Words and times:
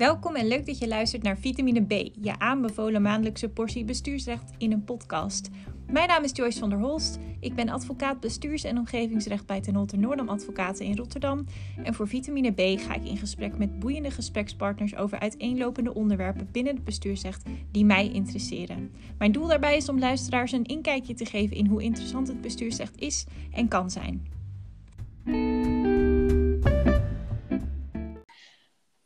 Welkom 0.00 0.36
en 0.36 0.48
leuk 0.48 0.66
dat 0.66 0.78
je 0.78 0.88
luistert 0.88 1.22
naar 1.22 1.38
Vitamine 1.38 1.84
B, 1.84 1.90
je 2.20 2.38
aanbevolen 2.38 3.02
maandelijkse 3.02 3.48
portie 3.48 3.84
bestuursrecht 3.84 4.52
in 4.58 4.72
een 4.72 4.84
podcast. 4.84 5.48
Mijn 5.86 6.08
naam 6.08 6.24
is 6.24 6.30
Joyce 6.34 6.58
van 6.58 6.70
der 6.70 6.78
Holst. 6.78 7.18
Ik 7.40 7.54
ben 7.54 7.68
advocaat 7.68 8.20
bestuurs- 8.20 8.64
en 8.64 8.78
omgevingsrecht 8.78 9.46
bij 9.46 9.60
Ten 9.60 9.74
Holte 9.74 9.96
Noordam 9.96 10.28
Advocaten 10.28 10.84
in 10.84 10.96
Rotterdam. 10.96 11.44
En 11.84 11.94
voor 11.94 12.08
Vitamine 12.08 12.50
B 12.50 12.80
ga 12.80 12.94
ik 12.94 13.04
in 13.04 13.16
gesprek 13.16 13.58
met 13.58 13.78
boeiende 13.78 14.10
gesprekspartners 14.10 14.96
over 14.96 15.18
uiteenlopende 15.18 15.94
onderwerpen 15.94 16.48
binnen 16.52 16.74
het 16.74 16.84
bestuursrecht 16.84 17.42
die 17.70 17.84
mij 17.84 18.08
interesseren. 18.08 18.90
Mijn 19.18 19.32
doel 19.32 19.46
daarbij 19.46 19.76
is 19.76 19.88
om 19.88 19.98
luisteraars 19.98 20.52
een 20.52 20.66
inkijkje 20.66 21.14
te 21.14 21.24
geven 21.24 21.56
in 21.56 21.66
hoe 21.66 21.82
interessant 21.82 22.28
het 22.28 22.40
bestuursrecht 22.40 23.00
is 23.00 23.26
en 23.52 23.68
kan 23.68 23.90
zijn. 23.90 24.39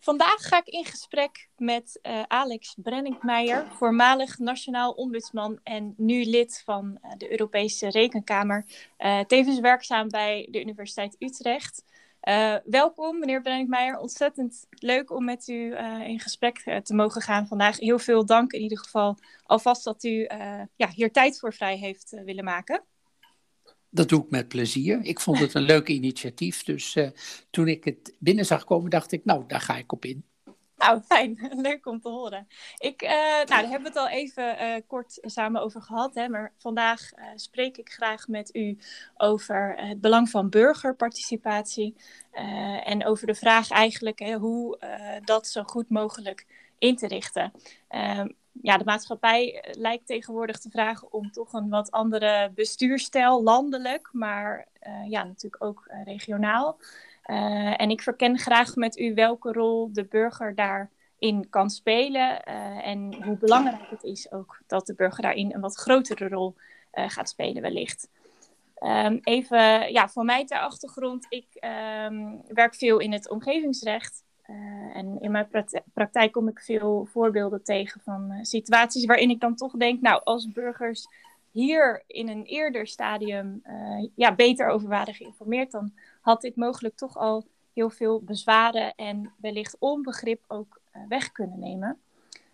Vandaag 0.04 0.48
ga 0.48 0.58
ik 0.58 0.66
in 0.66 0.84
gesprek 0.84 1.48
met 1.56 1.98
uh, 2.02 2.22
Alex 2.22 2.74
Brenninkmeijer, 2.82 3.66
voormalig 3.72 4.38
nationaal 4.38 4.92
ombudsman 4.92 5.60
en 5.62 5.94
nu 5.96 6.24
lid 6.24 6.62
van 6.64 6.98
uh, 7.02 7.10
de 7.16 7.30
Europese 7.30 7.88
Rekenkamer, 7.88 8.64
uh, 8.98 9.20
tevens 9.20 9.60
werkzaam 9.60 10.08
bij 10.08 10.48
de 10.50 10.60
Universiteit 10.60 11.16
Utrecht. 11.18 11.84
welkom, 12.64 13.18
meneer 13.18 13.40
Brenninkmeijer. 13.40 13.98
Ontzettend 13.98 14.66
leuk 14.70 15.10
om 15.10 15.24
met 15.24 15.48
u 15.48 15.76
in 16.06 16.20
gesprek 16.20 16.80
te 16.82 16.94
mogen 16.94 17.20
gaan 17.20 17.46
vandaag. 17.46 17.78
Heel 17.78 17.98
veel 17.98 18.26
dank 18.26 18.52
in 18.52 18.60
ieder 18.60 18.78
geval 18.78 19.16
alvast 19.42 19.84
dat 19.84 20.04
u 20.04 20.28
ja, 20.76 20.88
hier 20.94 21.12
tijd 21.12 21.38
voor 21.38 21.52
vrij 21.52 21.76
heeft 21.76 22.10
willen 22.24 22.44
maken. 22.44 22.82
Dat 23.94 24.08
doe 24.08 24.24
ik 24.24 24.30
met 24.30 24.48
plezier. 24.48 25.00
Ik 25.02 25.20
vond 25.20 25.38
het 25.38 25.54
een 25.54 25.62
leuk 25.62 25.88
initiatief. 25.88 26.62
Dus 26.62 26.96
uh, 26.96 27.08
toen 27.50 27.68
ik 27.68 27.84
het 27.84 28.14
binnen 28.18 28.46
zag 28.46 28.64
komen, 28.64 28.90
dacht 28.90 29.12
ik, 29.12 29.24
nou, 29.24 29.44
daar 29.46 29.60
ga 29.60 29.76
ik 29.76 29.92
op 29.92 30.04
in. 30.04 30.24
Nou, 30.76 31.00
fijn. 31.00 31.50
Leuk 31.68 31.86
om 31.86 32.00
te 32.00 32.08
horen. 32.08 32.46
Ik, 32.78 33.02
uh, 33.02 33.10
nou, 33.10 33.46
daar 33.46 33.60
hebben 33.60 33.82
we 33.82 33.88
het 33.88 33.96
al 33.96 34.08
even 34.08 34.56
uh, 34.62 34.74
kort 34.86 35.18
samen 35.20 35.62
over 35.62 35.82
gehad. 35.82 36.14
Hè, 36.14 36.28
maar 36.28 36.52
vandaag 36.58 37.10
spreek 37.34 37.76
ik 37.76 37.88
graag 37.88 38.28
met 38.28 38.54
u 38.54 38.78
over 39.16 39.74
het 39.76 40.00
belang 40.00 40.30
van 40.30 40.48
burgerparticipatie. 40.48 41.96
en 42.84 43.06
over 43.06 43.26
de 43.26 43.34
vraag 43.34 43.70
eigenlijk 43.70 44.18
hè, 44.18 44.34
hoe 44.34 44.78
dat 45.24 45.46
zo 45.46 45.62
goed 45.62 45.90
mogelijk 45.90 46.46
in 46.84 46.96
te 46.96 47.06
richten. 47.06 47.52
Ehm, 47.88 48.28
ja, 48.62 48.78
de 48.78 48.84
maatschappij 48.84 49.60
eh, 49.60 49.74
lijkt 49.80 50.06
tegenwoordig 50.06 50.58
te 50.58 50.70
vragen 50.70 51.12
om 51.12 51.30
toch 51.30 51.52
een 51.52 51.68
wat 51.68 51.90
andere 51.90 52.50
bestuurstijl, 52.54 53.42
landelijk, 53.42 54.08
maar 54.12 54.66
uh, 54.86 55.10
ja, 55.10 55.24
natuurlijk 55.24 55.64
ook 55.64 55.88
uh, 55.88 56.04
regionaal. 56.04 56.78
En 57.76 57.90
ik 57.90 58.02
verken 58.02 58.38
graag 58.38 58.76
met 58.76 58.98
u 58.98 59.14
welke 59.14 59.52
rol 59.52 59.92
de 59.92 60.04
burger 60.04 60.54
daarin 60.54 61.48
kan 61.50 61.70
spelen 61.70 62.42
en 62.82 63.22
hoe 63.22 63.36
belangrijk 63.36 63.90
het 63.90 64.02
is 64.02 64.32
ook 64.32 64.58
dat 64.66 64.86
de 64.86 64.94
burger 64.94 65.22
daarin 65.22 65.54
een 65.54 65.60
wat 65.60 65.74
grotere 65.76 66.28
rol 66.28 66.54
gaat 66.92 67.28
spelen 67.28 67.62
wellicht. 67.62 68.08
Um, 68.80 69.20
even 69.22 69.92
ja, 69.92 70.08
voor 70.08 70.24
mij 70.24 70.44
ter 70.46 70.58
achtergrond, 70.58 71.26
ik 71.28 71.46
um, 72.08 72.42
werk 72.48 72.74
veel 72.74 72.98
in 72.98 73.12
het 73.12 73.28
omgevingsrecht. 73.28 74.23
Uh, 74.50 74.96
en 74.96 75.20
in 75.20 75.30
mijn 75.30 75.48
praktijk 75.92 76.32
kom 76.32 76.48
ik 76.48 76.60
veel 76.60 77.08
voorbeelden 77.10 77.62
tegen 77.62 78.00
van 78.00 78.32
uh, 78.32 78.38
situaties 78.42 79.04
waarin 79.04 79.30
ik 79.30 79.40
dan 79.40 79.54
toch 79.54 79.72
denk, 79.72 80.00
nou, 80.00 80.20
als 80.24 80.52
burgers 80.52 81.06
hier 81.50 82.02
in 82.06 82.28
een 82.28 82.44
eerder 82.44 82.86
stadium 82.86 83.62
uh, 83.66 84.08
ja, 84.14 84.34
beter 84.34 84.68
over 84.68 84.88
waren 84.88 85.14
geïnformeerd, 85.14 85.70
dan 85.70 85.92
had 86.20 86.40
dit 86.40 86.56
mogelijk 86.56 86.96
toch 86.96 87.16
al 87.16 87.44
heel 87.72 87.90
veel 87.90 88.20
bezwaren 88.20 88.94
en 88.94 89.32
wellicht 89.36 89.76
onbegrip 89.78 90.44
ook 90.46 90.80
weg 91.08 91.32
kunnen 91.32 91.58
nemen. 91.58 91.98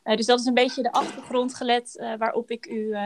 dus 0.02 0.26
dat 0.26 0.40
is 0.40 0.46
een 0.46 0.54
beetje 0.54 0.82
de 0.82 0.92
achtergrond 0.92 1.54
gelet 1.54 2.14
waarop 2.18 2.50
ik 2.50 2.66
u 2.66 2.96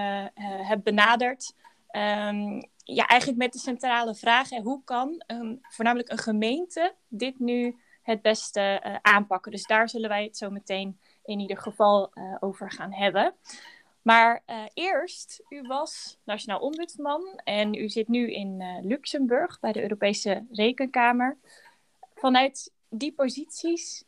heb 0.45 0.81
benaderd. 0.83 1.55
Um, 1.91 2.63
ja, 2.85 3.07
eigenlijk 3.07 3.39
met 3.39 3.53
de 3.53 3.59
centrale 3.59 4.15
vraag, 4.15 4.51
hoe 4.51 4.85
kan 4.85 5.25
voornamelijk 5.63 6.11
een 6.11 6.19
gemeente 6.19 6.95
dit 7.09 7.39
nu 7.39 7.77
het 8.05 8.23
beste 8.23 8.83
uh, 8.85 8.97
aanpakken. 9.03 9.53
Dus 9.53 9.67
daar 9.67 9.89
zullen 9.89 10.09
wij 10.09 10.25
het 10.25 10.37
zo 10.37 10.51
meteen 10.51 10.99
in 11.25 11.41
ieder 11.41 11.59
geval 11.59 12.11
uh, 12.15 12.37
over 12.41 12.71
gaan 12.71 12.93
hebben. 12.93 13.35
Maar 14.03 14.43
uh, 14.47 14.63
eerst, 14.75 15.43
u 15.49 15.63
was 15.63 16.19
nationaal 16.25 16.59
ombudsman 16.59 17.41
en 17.45 17.75
u 17.75 17.89
zit 17.89 18.09
nu 18.09 18.33
in 18.33 18.81
Luxemburg 18.83 19.61
bij 19.61 19.73
de 19.73 19.83
Europese 19.83 20.47
Rekenkamer. 20.51 21.37
Vanuit 22.15 22.73
die 22.89 23.13
posities, 23.13 24.05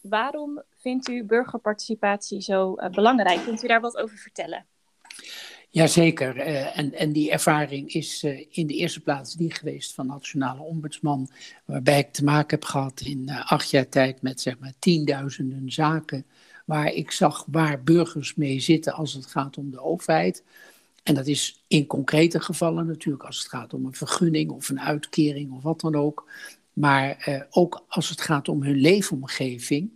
waarom 0.00 0.62
vindt 0.70 1.08
u 1.08 1.24
burgerparticipatie 1.24 2.40
zo 2.40 2.74
belangrijk? 2.90 3.42
Kunt 3.42 3.62
u 3.62 3.66
daar 3.66 3.80
wat 3.80 3.96
over 3.96 4.16
vertellen? 4.16 4.66
Jazeker, 5.74 6.36
uh, 6.36 6.78
en, 6.78 6.92
en 6.92 7.12
die 7.12 7.30
ervaring 7.30 7.92
is 7.92 8.24
uh, 8.24 8.46
in 8.50 8.66
de 8.66 8.74
eerste 8.74 9.00
plaats 9.00 9.34
die 9.34 9.54
geweest 9.54 9.94
van 9.94 10.06
nationale 10.06 10.62
ombudsman, 10.62 11.28
waarbij 11.64 11.98
ik 11.98 12.12
te 12.12 12.24
maken 12.24 12.58
heb 12.58 12.64
gehad 12.64 13.00
in 13.00 13.26
uh, 13.28 13.52
acht 13.52 13.70
jaar 13.70 13.88
tijd 13.88 14.22
met 14.22 14.40
zeg 14.40 14.58
maar 14.58 14.72
tienduizenden 14.78 15.72
zaken, 15.72 16.26
waar 16.64 16.92
ik 16.92 17.10
zag 17.10 17.44
waar 17.50 17.82
burgers 17.82 18.34
mee 18.34 18.60
zitten 18.60 18.92
als 18.92 19.12
het 19.12 19.26
gaat 19.26 19.58
om 19.58 19.70
de 19.70 19.80
overheid. 19.80 20.42
En 21.02 21.14
dat 21.14 21.26
is 21.26 21.64
in 21.66 21.86
concrete 21.86 22.40
gevallen 22.40 22.86
natuurlijk 22.86 23.24
als 23.24 23.38
het 23.38 23.48
gaat 23.48 23.74
om 23.74 23.86
een 23.86 23.94
vergunning 23.94 24.50
of 24.50 24.68
een 24.68 24.80
uitkering 24.80 25.52
of 25.52 25.62
wat 25.62 25.80
dan 25.80 25.94
ook, 25.94 26.30
maar 26.72 27.46
ook 27.50 27.84
als 27.88 28.08
het 28.08 28.20
gaat 28.20 28.48
om 28.48 28.62
hun 28.62 28.76
leefomgeving, 28.76 29.90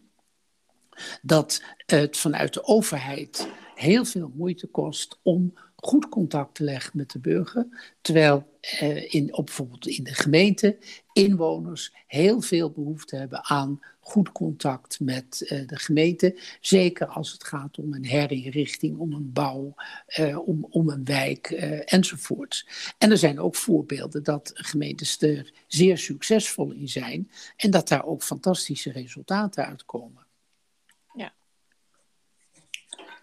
dat 1.23 1.63
het 1.87 2.17
vanuit 2.17 2.55
de 2.55 2.65
overheid 2.65 3.49
heel 3.75 4.05
veel 4.05 4.33
moeite 4.35 4.67
kost 4.67 5.19
om 5.23 5.55
goed 5.81 6.09
contact 6.09 6.55
te 6.55 6.65
leggen 6.65 6.93
met 6.95 7.11
de 7.11 7.19
burger. 7.19 7.67
Terwijl 8.01 8.59
eh, 8.61 9.15
in, 9.15 9.35
op, 9.35 9.47
bijvoorbeeld 9.47 9.87
in 9.87 10.05
de 10.05 10.15
gemeente 10.15 10.79
inwoners 11.13 11.93
heel 12.07 12.41
veel 12.41 12.71
behoefte 12.71 13.17
hebben 13.17 13.45
aan 13.45 13.81
goed 14.01 14.33
contact 14.33 15.01
met 15.01 15.41
uh, 15.41 15.67
de 15.67 15.77
gemeente. 15.77 16.39
Zeker 16.61 17.07
als 17.07 17.33
het 17.33 17.45
gaat 17.45 17.79
om 17.79 17.95
een 17.95 18.05
herinrichting, 18.05 18.99
om 18.99 19.13
een 19.13 19.33
bouw, 19.33 19.75
uh, 20.19 20.49
om, 20.49 20.67
om 20.71 20.89
een 20.89 21.05
wijk 21.05 21.51
uh, 21.51 21.81
enzovoort. 21.85 22.67
En 22.99 23.11
er 23.11 23.19
zijn 23.19 23.41
ook 23.41 23.57
voorbeelden 23.57 24.23
dat 24.23 24.51
gemeentes 24.55 25.23
er 25.23 25.53
zeer 25.67 25.99
succesvol 25.99 26.73
in 26.73 26.89
zijn 26.89 27.31
en 27.57 27.71
dat 27.71 27.89
daar 27.89 28.05
ook 28.05 28.23
fantastische 28.23 28.93
resultaten 28.93 29.67
uitkomen. 29.67 30.28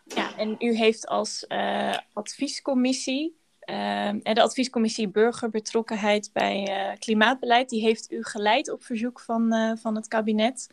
Ja, 0.06 0.38
en 0.38 0.56
u 0.60 0.76
heeft 0.76 1.08
als 1.08 1.46
uh, 1.48 1.98
adviescommissie, 2.14 3.36
uh, 3.70 4.10
de 4.24 4.42
adviescommissie 4.42 5.08
Burgerbetrokkenheid 5.08 6.30
bij 6.34 6.68
uh, 6.70 6.98
Klimaatbeleid, 7.00 7.70
die 7.70 7.82
heeft 7.82 8.12
u 8.12 8.24
geleid 8.24 8.72
op 8.72 8.84
verzoek 8.84 9.20
van, 9.20 9.78
van 9.82 9.96
het 9.96 10.08
kabinet 10.08 10.70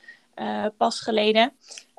pas 0.76 1.00
geleden. 1.00 1.52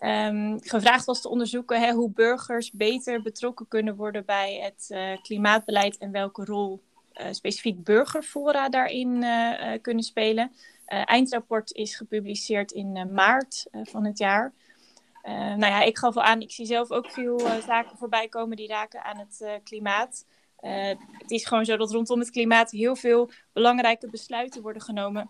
Um, 0.04 0.60
gevraagd 0.62 1.06
was 1.06 1.22
te 1.22 1.30
onderzoeken 1.30 1.82
hè, 1.82 1.92
hoe 1.92 2.10
burgers 2.10 2.72
beter 2.72 3.22
betrokken 3.22 3.68
kunnen 3.68 3.96
worden 3.96 4.26
bij 4.26 4.60
het 4.62 4.96
klimaatbeleid 5.22 5.98
en 5.98 6.12
welke 6.12 6.46
rol 6.46 6.82
specifiek 7.32 7.84
burgerfora 7.84 8.70
daarin 8.70 9.26
kunnen 9.82 10.04
spelen. 10.04 10.52
eindrapport 10.86 11.72
is 11.72 11.96
gepubliceerd 11.96 12.72
in 12.72 13.14
maart 13.14 13.66
van 13.72 14.06
het 14.06 14.18
jaar. 14.18 14.54
Uh, 15.24 15.32
nou 15.34 15.66
ja, 15.66 15.82
ik 15.82 15.98
gaf 15.98 16.16
al 16.16 16.24
aan, 16.24 16.42
ik 16.42 16.52
zie 16.52 16.66
zelf 16.66 16.92
ook 16.92 17.12
veel 17.12 17.40
uh, 17.40 17.56
zaken 17.56 17.98
voorbij 17.98 18.28
komen 18.28 18.58
die 18.58 18.68
raken 18.68 19.04
aan 19.04 19.18
het 19.18 19.40
uh, 19.42 19.52
klimaat. 19.64 20.26
het 21.18 21.32
is 21.32 21.46
gewoon 21.46 21.66
zo 21.66 21.78
dat 21.78 21.92
rondom 21.92 22.20
het 22.20 22.32
klimaat 22.32 22.72
heel 22.72 22.96
veel 22.96 23.32
belangrijke 23.54 24.10
besluiten 24.10 24.62
worden 24.62 24.82
genomen. 24.82 25.30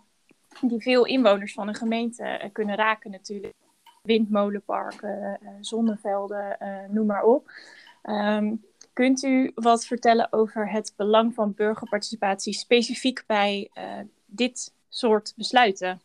Die 0.60 0.82
veel 0.82 1.06
inwoners 1.06 1.52
van 1.52 1.68
een 1.68 1.74
gemeente 1.74 2.50
kunnen 2.52 2.76
raken 2.76 3.10
natuurlijk. 3.10 3.52
Windmolenparken, 4.02 5.38
zonnevelden, 5.60 6.56
noem 6.90 7.06
maar 7.06 7.22
op. 7.22 7.50
Um, 8.02 8.64
kunt 8.92 9.22
u 9.22 9.52
wat 9.54 9.86
vertellen 9.86 10.32
over 10.32 10.70
het 10.70 10.92
belang 10.96 11.34
van 11.34 11.54
burgerparticipatie 11.54 12.52
specifiek 12.52 13.24
bij 13.26 13.70
dit 14.26 14.72
soort 14.88 15.32
besluiten? 15.36 16.00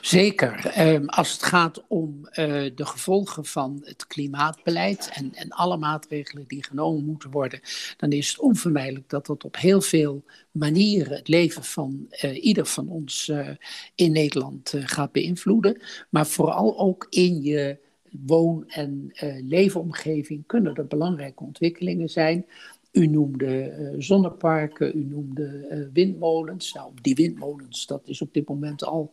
Zeker. 0.00 0.66
Ehm, 0.66 1.04
als 1.04 1.32
het 1.32 1.42
gaat 1.42 1.84
om 1.88 2.20
uh, 2.22 2.34
de 2.74 2.86
gevolgen 2.86 3.44
van 3.44 3.80
het 3.84 4.06
klimaatbeleid 4.06 5.10
en, 5.12 5.34
en 5.34 5.48
alle 5.48 5.76
maatregelen 5.76 6.44
die 6.46 6.64
genomen 6.64 7.04
moeten 7.04 7.30
worden, 7.30 7.60
dan 7.96 8.10
is 8.10 8.28
het 8.28 8.38
onvermijdelijk 8.38 9.08
dat 9.08 9.26
dat 9.26 9.44
op 9.44 9.56
heel 9.56 9.80
veel 9.80 10.24
manieren 10.50 11.16
het 11.16 11.28
leven 11.28 11.64
van 11.64 12.06
uh, 12.24 12.44
ieder 12.44 12.66
van 12.66 12.88
ons 12.88 13.28
uh, 13.28 13.48
in 13.94 14.12
Nederland 14.12 14.74
gaat 14.76 15.12
beïnvloeden. 15.12 15.82
Maar 16.10 16.26
vooral 16.26 16.78
ook 16.78 17.06
in 17.10 17.42
je 17.42 17.78
woon- 18.26 18.64
en 18.68 19.12
leefomgeving 19.48 20.46
kunnen 20.46 20.74
er 20.74 20.86
belangrijke 20.86 21.42
ontwikkelingen 21.42 22.08
zijn. 22.08 22.46
U 22.92 23.06
noemde 23.06 23.94
zonneparken, 23.98 24.98
u 24.98 25.04
noemde 25.04 25.88
windmolens. 25.92 26.72
Nou, 26.72 26.92
die 27.02 27.14
windmolens, 27.14 27.86
dat 27.86 28.08
is 28.08 28.20
op 28.20 28.34
dit 28.34 28.48
moment 28.48 28.84
al 28.84 29.12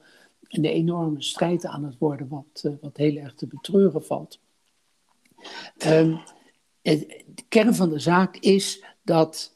een 0.53 0.65
enorme 0.65 1.21
strijd 1.21 1.65
aan 1.65 1.83
het 1.83 1.97
worden, 1.97 2.27
wat, 2.27 2.75
wat 2.81 2.97
heel 2.97 3.15
erg 3.15 3.33
te 3.33 3.47
betreuren 3.47 4.05
valt. 4.05 4.39
Um, 5.87 6.19
de 6.81 7.43
kern 7.49 7.75
van 7.75 7.89
de 7.89 7.99
zaak 7.99 8.37
is 8.37 8.83
dat 9.03 9.53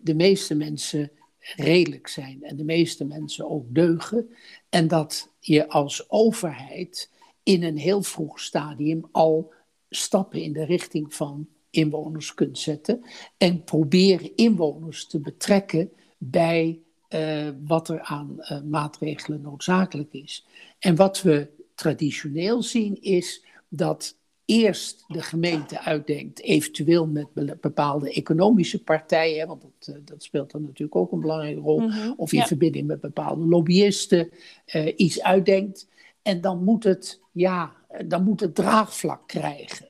de 0.00 0.14
meeste 0.14 0.54
mensen 0.54 1.10
redelijk 1.56 2.08
zijn 2.08 2.42
en 2.42 2.56
de 2.56 2.64
meeste 2.64 3.04
mensen 3.04 3.50
ook 3.50 3.64
deugen. 3.68 4.30
En 4.68 4.88
dat 4.88 5.32
je 5.40 5.68
als 5.68 6.10
overheid 6.10 7.10
in 7.42 7.62
een 7.62 7.76
heel 7.76 8.02
vroeg 8.02 8.40
stadium 8.40 9.08
al 9.12 9.52
stappen 9.88 10.42
in 10.42 10.52
de 10.52 10.64
richting 10.64 11.14
van 11.14 11.48
inwoners 11.70 12.34
kunt 12.34 12.58
zetten. 12.58 13.04
En 13.36 13.64
proberen 13.64 14.36
inwoners 14.36 15.06
te 15.06 15.20
betrekken 15.20 15.90
bij 16.18 16.80
uh, 17.14 17.48
wat 17.64 17.88
er 17.88 18.00
aan 18.00 18.36
uh, 18.38 18.60
maatregelen 18.62 19.40
noodzakelijk 19.40 20.12
is. 20.12 20.46
En 20.78 20.96
wat 20.96 21.22
we 21.22 21.48
traditioneel 21.74 22.62
zien 22.62 23.02
is 23.02 23.44
dat 23.68 24.16
eerst 24.44 25.04
de 25.06 25.22
gemeente 25.22 25.80
uitdenkt, 25.80 26.42
eventueel 26.42 27.06
met 27.06 27.60
bepaalde 27.60 28.12
economische 28.12 28.82
partijen, 28.82 29.46
want 29.46 29.62
dat, 29.62 29.94
eh, 29.94 30.00
dat, 30.04 30.22
speelt 30.22 30.50
dan 30.50 30.62
natuurlijk 30.62 30.96
ook 30.96 31.12
een 31.12 31.20
belangrijke 31.20 31.60
rol, 31.60 31.80
mhm, 31.80 32.12
of 32.16 32.32
in 32.32 32.42
verbinding 32.42 32.86
met 32.86 33.00
bepaalde 33.00 33.44
lobbyisten, 33.44 34.30
uh, 34.74 34.92
iets 34.96 35.22
uitdenkt. 35.22 35.88
En 36.22 36.40
dan 36.40 36.64
moet 36.64 36.84
het, 36.84 37.20
ja, 37.32 37.72
dan 38.06 38.24
moet 38.24 38.40
het 38.40 38.54
draagvlak 38.54 39.28
krijgen. 39.28 39.88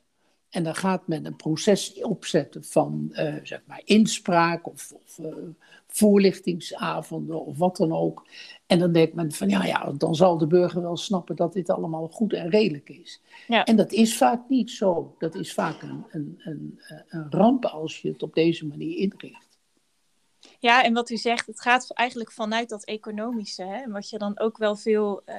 En 0.50 0.64
dan 0.64 0.74
gaat 0.74 1.08
men 1.08 1.26
een 1.26 1.36
proces 1.36 2.02
opzetten 2.02 2.64
van 2.64 3.08
uh, 3.12 3.34
zeg 3.42 3.62
maar 3.66 3.82
inspraak 3.84 4.66
of, 4.66 4.92
of 4.92 5.20
voorlichtingsavonden 5.86 7.44
of 7.44 7.58
wat 7.58 7.76
dan 7.76 7.92
ook. 7.92 8.26
En 8.66 8.78
dan 8.78 8.92
denkt 8.92 9.14
men 9.14 9.32
van 9.32 9.48
ja, 9.48 9.64
ja, 9.64 9.92
dan 9.92 10.14
zal 10.14 10.38
de 10.38 10.46
burger 10.46 10.82
wel 10.82 10.96
snappen 10.96 11.36
dat 11.36 11.52
dit 11.52 11.70
allemaal 11.70 12.08
goed 12.08 12.32
en 12.32 12.50
redelijk 12.50 12.88
is. 12.88 13.20
Ja. 13.48 13.64
En 13.64 13.76
dat 13.76 13.92
is 13.92 14.16
vaak 14.16 14.48
niet 14.48 14.70
zo. 14.70 15.14
Dat 15.18 15.34
is 15.34 15.52
vaak 15.54 15.82
een, 15.82 16.04
een, 16.10 16.40
een, 16.44 16.80
een 17.08 17.26
ramp 17.30 17.64
als 17.64 18.02
je 18.02 18.08
het 18.08 18.22
op 18.22 18.34
deze 18.34 18.66
manier 18.66 18.96
inricht. 18.96 19.47
Ja, 20.58 20.84
en 20.84 20.92
wat 20.92 21.10
u 21.10 21.16
zegt, 21.16 21.46
het 21.46 21.60
gaat 21.60 21.92
eigenlijk 21.92 22.32
vanuit 22.32 22.68
dat 22.68 22.84
economische. 22.84 23.62
Hè? 23.62 23.82
En 23.82 23.90
wat 23.90 24.10
je 24.10 24.18
dan 24.18 24.38
ook 24.38 24.58
wel 24.58 24.76
veel 24.76 25.22
uh, 25.26 25.34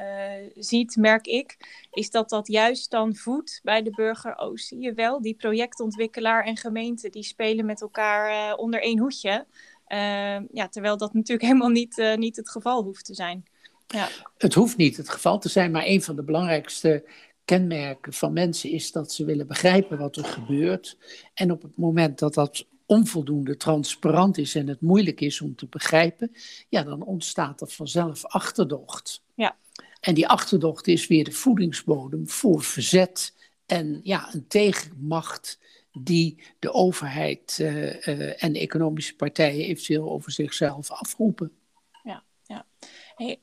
ziet, 0.55 0.95
merk 0.95 1.27
ik, 1.27 1.57
is 1.91 2.09
dat 2.09 2.29
dat 2.29 2.47
juist 2.47 2.91
dan 2.91 3.15
voedt 3.15 3.59
bij 3.63 3.83
de 3.83 3.89
burger. 3.89 4.37
Oh, 4.37 4.55
zie 4.55 4.79
je 4.79 4.93
wel, 4.93 5.21
die 5.21 5.35
projectontwikkelaar 5.35 6.43
en 6.45 6.57
gemeente, 6.57 7.09
die 7.09 7.23
spelen 7.23 7.65
met 7.65 7.81
elkaar 7.81 8.51
uh, 8.51 8.59
onder 8.59 8.81
één 8.81 8.99
hoedje. 8.99 9.45
Ehm, 9.85 10.45
ja, 10.51 10.67
terwijl 10.67 10.97
dat 10.97 11.13
natuurlijk 11.13 11.47
helemaal 11.51 11.69
niet, 11.69 11.97
uh, 11.97 12.15
niet 12.15 12.35
het 12.35 12.49
geval 12.49 12.83
hoeft 12.83 13.05
te 13.05 13.13
zijn. 13.13 13.43
Ja. 13.87 14.07
Het 14.37 14.53
hoeft 14.53 14.77
niet 14.77 14.97
het 14.97 15.09
geval 15.09 15.39
te 15.39 15.49
zijn, 15.49 15.71
maar 15.71 15.85
een 15.85 16.03
van 16.03 16.15
de 16.15 16.23
belangrijkste 16.23 17.03
kenmerken 17.45 18.13
van 18.13 18.33
mensen 18.33 18.69
is 18.69 18.91
dat 18.91 19.11
ze 19.11 19.25
willen 19.25 19.47
begrijpen 19.47 19.97
wat 19.97 20.15
er 20.15 20.25
gebeurt. 20.25 20.97
En 21.33 21.51
op 21.51 21.61
het 21.61 21.77
moment 21.77 22.19
dat 22.19 22.33
dat 22.33 22.65
onvoldoende 22.89 23.57
transparant 23.57 24.38
is 24.38 24.56
en 24.56 24.68
het 24.68 24.81
moeilijk 24.81 25.21
is 25.21 25.41
om 25.41 25.56
te 25.56 25.65
begrijpen, 25.65 26.31
ja, 26.69 26.83
dan 26.83 27.03
ontstaat 27.03 27.62
er 27.62 27.68
vanzelf 27.68 28.25
achterdocht. 28.25 29.24
Ja. 29.33 29.57
En 30.00 30.13
die 30.13 30.27
achterdocht 30.27 30.88
is 30.88 31.07
weer 31.07 31.24
de 31.24 31.31
voedingsbodem 31.31 32.30
voor 32.30 32.63
verzet 32.63 33.33
en 33.65 34.00
ja, 34.03 34.33
een 34.33 34.47
tegenmacht 34.47 35.59
die 35.91 36.44
de 36.59 36.74
overheid 36.74 37.57
uh, 37.62 38.07
uh, 38.07 38.44
en 38.44 38.53
de 38.53 38.59
economische 38.59 39.15
partijen 39.15 39.65
eventueel 39.65 40.09
over 40.09 40.31
zichzelf 40.31 40.92
afroepen. 40.92 41.51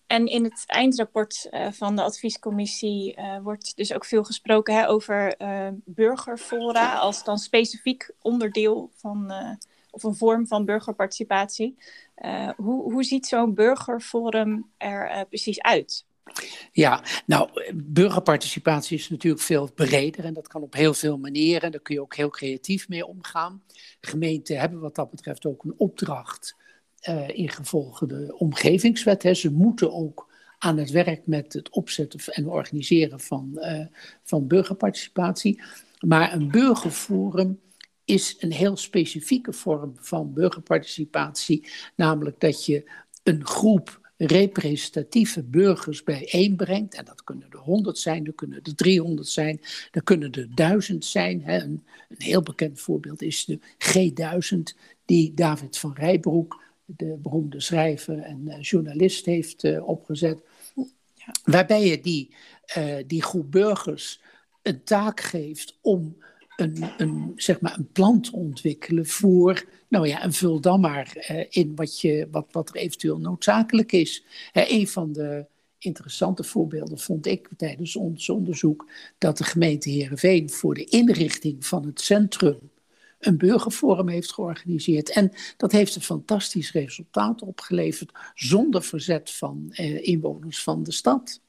En 0.06 0.26
in 0.26 0.44
het 0.44 0.64
eindrapport 0.66 1.48
uh, 1.50 1.72
van 1.72 1.96
de 1.96 2.02
adviescommissie 2.02 3.18
wordt 3.42 3.76
dus 3.76 3.92
ook 3.92 4.04
veel 4.04 4.24
gesproken 4.24 4.74
hè, 4.74 4.88
over 4.88 5.36
burgerfora 5.84 6.94
als 6.94 7.24
dan 7.24 7.38
specifiek 7.38 8.10
onderdeel 8.22 8.90
van 8.94 9.32
of 9.90 10.02
een 10.02 10.14
vorm 10.14 10.46
van 10.46 10.64
burgerparticipatie. 10.64 11.76
hoe, 12.56 12.92
hoe 12.92 13.04
ziet 13.04 13.26
zo'n 13.26 13.54
burgerforum 13.54 14.70
er 14.76 15.26
precies 15.28 15.60
uit? 15.60 16.04
Ja, 16.72 17.02
nou, 17.26 17.72
burgerparticipatie 17.74 18.98
is 18.98 19.08
natuurlijk 19.08 19.42
veel 19.42 19.72
breder 19.72 20.24
en 20.24 20.34
dat 20.34 20.48
kan 20.48 20.62
op 20.62 20.74
heel 20.74 20.94
veel 20.94 21.18
manieren. 21.18 21.70
Daar 21.70 21.80
kun 21.80 21.94
je 21.94 22.00
ook 22.00 22.16
heel 22.16 22.28
creatief 22.28 22.88
mee 22.88 23.06
omgaan. 23.06 23.62
Gemeenten 24.00 24.58
hebben 24.58 24.80
wat 24.80 24.94
dat 24.94 25.10
betreft 25.10 25.46
ook 25.46 25.64
een 25.64 25.74
opdracht 25.76 26.56
uh, 27.08 27.28
in 27.28 27.48
gevolge 27.48 28.06
de 28.06 28.34
omgevingswet. 28.38 29.22
Hè. 29.22 29.34
Ze 29.34 29.52
moeten 29.52 29.92
ook 29.92 30.26
aan 30.58 30.78
het 30.78 30.90
werk 30.90 31.26
met 31.26 31.52
het 31.52 31.70
opzetten 31.70 32.20
en 32.34 32.48
organiseren 32.48 33.20
van, 33.20 33.50
uh, 33.54 33.86
van 34.22 34.46
burgerparticipatie. 34.46 35.62
Maar 36.00 36.32
een 36.32 36.50
burgerforum 36.50 37.60
is 38.04 38.36
een 38.38 38.52
heel 38.52 38.76
specifieke 38.76 39.52
vorm 39.52 39.92
van 39.96 40.32
burgerparticipatie, 40.32 41.68
namelijk 41.94 42.40
dat 42.40 42.66
je 42.66 42.90
een 43.22 43.46
groep 43.46 44.00
representatieve 44.16 45.42
burgers 45.42 46.02
bijeenbrengt. 46.02 46.94
En 46.94 47.04
dat 47.04 47.24
kunnen 47.24 47.46
er 47.50 47.58
100 47.58 47.98
zijn, 47.98 48.24
dat 48.24 48.34
kunnen 48.34 48.60
er 48.62 48.74
300 48.74 49.28
zijn, 49.28 49.60
dat 49.90 50.04
kunnen 50.04 50.32
er 50.32 50.54
1000 50.54 51.04
zijn. 51.04 51.42
Hè. 51.42 51.62
Een, 51.62 51.84
een, 52.08 52.22
heel 52.22 52.42
bekend 52.42 52.80
voorbeeld 52.80 53.22
is 53.22 53.44
de 53.44 53.58
G1000, 53.78 54.78
die 55.04 55.34
David 55.34 55.78
van 55.78 55.94
Rijbroek, 55.94 56.64
de 56.86 57.16
beroemde 57.22 57.60
schrijver 57.60 58.18
en 58.18 58.42
uh, 58.44 58.60
journalist, 58.60 59.26
heeft 59.26 59.64
uh, 59.64 59.88
opgezet. 59.88 60.40
Ja. 61.14 61.34
Waarbij 61.44 61.86
je 61.86 62.00
die, 62.00 62.34
uh, 62.78 62.96
die 63.06 63.22
groep 63.22 63.50
burgers 63.50 64.20
een 64.62 64.84
taak 64.84 65.20
geeft 65.20 65.78
om 65.80 66.16
een, 66.56 66.84
een, 66.96 67.32
zeg 67.36 67.60
maar 67.60 67.78
een 67.78 67.92
plan 67.92 68.20
te 68.20 68.32
ontwikkelen 68.32 69.06
voor, 69.06 69.64
nou 69.88 70.08
ja, 70.08 70.22
en 70.22 70.32
vul 70.32 70.60
dan 70.60 70.80
maar 70.80 71.26
uh, 71.30 71.44
in 71.48 71.74
wat, 71.74 72.00
je, 72.00 72.28
wat, 72.30 72.46
wat 72.50 72.68
er 72.68 72.76
eventueel 72.76 73.18
noodzakelijk 73.18 73.92
is. 73.92 74.24
Uh, 74.52 74.70
een 74.70 74.88
van 74.88 75.12
de 75.12 75.46
interessante 75.78 76.44
voorbeelden 76.44 76.98
vond 76.98 77.26
ik 77.26 77.48
tijdens 77.56 77.96
ons 77.96 78.28
onderzoek 78.28 78.90
dat 79.18 79.38
de 79.38 79.44
gemeente 79.44 79.90
Heerenveen 79.90 80.50
voor 80.50 80.74
de 80.74 80.84
inrichting 80.84 81.66
van 81.66 81.86
het 81.86 82.00
centrum 82.00 82.58
een 83.18 83.38
burgerforum 83.38 84.08
heeft 84.08 84.32
georganiseerd. 84.32 85.10
En 85.10 85.32
dat 85.56 85.72
heeft 85.72 85.94
een 85.94 86.02
fantastisch 86.02 86.72
resultaat 86.72 87.42
opgeleverd 87.42 88.12
zonder 88.34 88.82
verzet 88.82 89.30
van 89.30 89.68
uh, 89.70 90.06
inwoners 90.06 90.62
van 90.62 90.82
de 90.82 90.92
stad. 90.92 91.40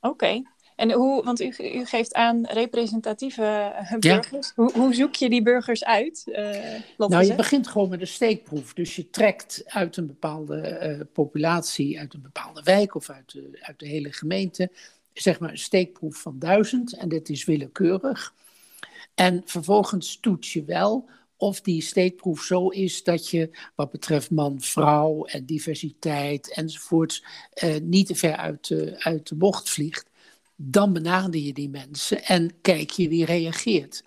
Oké, 0.00 0.42
en 0.78 0.92
hoe, 0.92 1.24
want 1.24 1.40
u, 1.40 1.54
u 1.58 1.84
geeft 1.84 2.14
aan 2.14 2.46
representatieve 2.46 3.42
eh, 3.42 3.98
burgers. 3.98 4.52
Hoe, 4.54 4.72
hoe, 4.72 4.94
zoek 4.94 5.14
je 5.14 5.30
die 5.30 5.42
burgers 5.42 5.84
uit? 5.84 6.22
Uh, 6.26 7.08
nou, 7.08 7.24
je 7.24 7.34
begint 7.34 7.68
gewoon 7.68 7.88
met 7.88 8.00
een 8.00 8.06
steekproef. 8.06 8.74
Dus 8.74 8.96
je 8.96 9.10
trekt 9.10 9.62
uit 9.66 9.96
een 9.96 10.06
bepaalde 10.06 10.80
uh, 10.98 11.04
populatie, 11.12 11.98
uit 11.98 12.14
een 12.14 12.22
bepaalde 12.22 12.62
wijk 12.62 12.94
of 12.94 13.10
uit 13.10 13.32
de, 13.32 13.58
uit 13.60 13.78
de 13.78 13.86
hele 13.86 14.12
gemeente, 14.12 14.70
zeg 15.12 15.40
maar 15.40 15.50
een 15.50 15.58
steekproef 15.58 16.16
van 16.16 16.38
duizend. 16.38 16.96
En 16.96 17.08
dit 17.08 17.28
is 17.28 17.44
willekeurig. 17.44 18.34
En 19.18 19.42
vervolgens 19.44 20.18
toets 20.20 20.52
je 20.52 20.64
wel 20.64 21.08
of 21.36 21.60
die 21.60 21.82
steekproef 21.82 22.42
zo 22.42 22.68
is 22.68 23.02
dat 23.04 23.28
je 23.28 23.50
wat 23.74 23.90
betreft 23.90 24.30
man, 24.30 24.60
vrouw 24.60 25.24
en 25.24 25.46
diversiteit 25.46 26.54
enzovoorts 26.54 27.24
uh, 27.64 27.76
niet 27.82 28.06
te 28.06 28.14
ver 28.14 28.36
uit 28.36 28.68
de, 28.68 28.94
uit 28.98 29.28
de 29.28 29.34
bocht 29.34 29.70
vliegt 29.70 30.08
dan 30.60 30.92
benader 30.92 31.40
je 31.40 31.52
die 31.52 31.68
mensen 31.68 32.24
en 32.24 32.60
kijk 32.60 32.90
je 32.90 33.08
wie 33.08 33.24
reageert. 33.24 34.04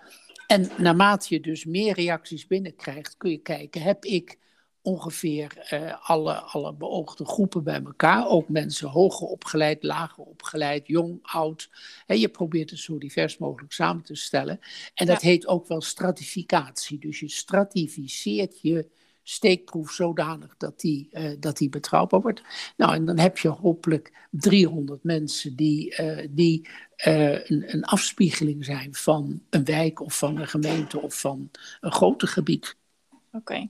En 0.48 0.70
naarmate 0.78 1.34
je 1.34 1.40
dus 1.40 1.66
meer 1.66 1.94
reacties 1.94 2.48
binnenkrijgt, 2.48 3.18
kun 3.18 3.32
je 3.32 3.38
kijken, 3.38 3.82
heb 3.82 4.06
ik 4.06 4.38
ongeveer 4.82 5.68
uh, 5.74 6.10
alle, 6.10 6.34
alle 6.34 6.74
beoogde 6.74 7.26
groepen 7.26 7.64
bij 7.64 7.82
elkaar. 7.84 8.28
Ook 8.28 8.50
mensen 8.50 8.90
hoger 8.90 9.28
opgeleid, 9.28 9.84
lager 9.84 10.24
opgeleid, 10.24 10.88
jong, 10.88 11.20
oud. 11.22 11.70
En 12.06 12.20
je 12.20 12.30
probeert 12.30 12.70
het 12.70 12.80
zo 12.80 12.98
divers 12.98 13.38
mogelijk 13.38 13.74
samen 13.74 14.04
te 14.04 14.16
stellen. 14.16 14.60
En 14.94 15.06
dat 15.06 15.22
heet 15.22 15.48
ook 15.48 15.68
wel 15.68 15.82
stratificatie. 15.82 17.00
Dus 17.00 17.20
je 17.20 17.30
stratificeert 17.30 18.62
je 18.62 18.90
steekproef 19.24 19.92
zodanig 19.92 20.58
dat 20.58 20.80
die, 20.80 21.10
uh, 21.12 21.32
dat 21.40 21.58
die 21.58 21.70
betrouwbaar 21.70 22.22
wordt. 22.22 22.42
Nou, 22.78 22.94
en 22.94 23.06
dan 23.06 23.20
heb 23.20 23.38
je 23.38 23.48
hopelijk 23.48 24.28
300 24.30 25.04
mensen 25.04 25.56
die, 25.56 26.02
uh, 26.02 26.28
die 26.30 26.68
uh, 27.08 27.50
een, 27.50 27.74
een, 27.74 27.84
afspiegeling 27.84 28.66
zijn 28.66 28.96
van 28.96 29.42
een 29.50 29.66
wijk 29.66 30.02
of 30.02 30.18
van 30.18 30.38
een 30.38 30.48
gemeente 30.48 31.02
of 31.02 31.20
van 31.20 31.52
een 31.82 31.92
groter 31.92 32.28
gebied. 32.28 32.76
Oké. 33.32 33.70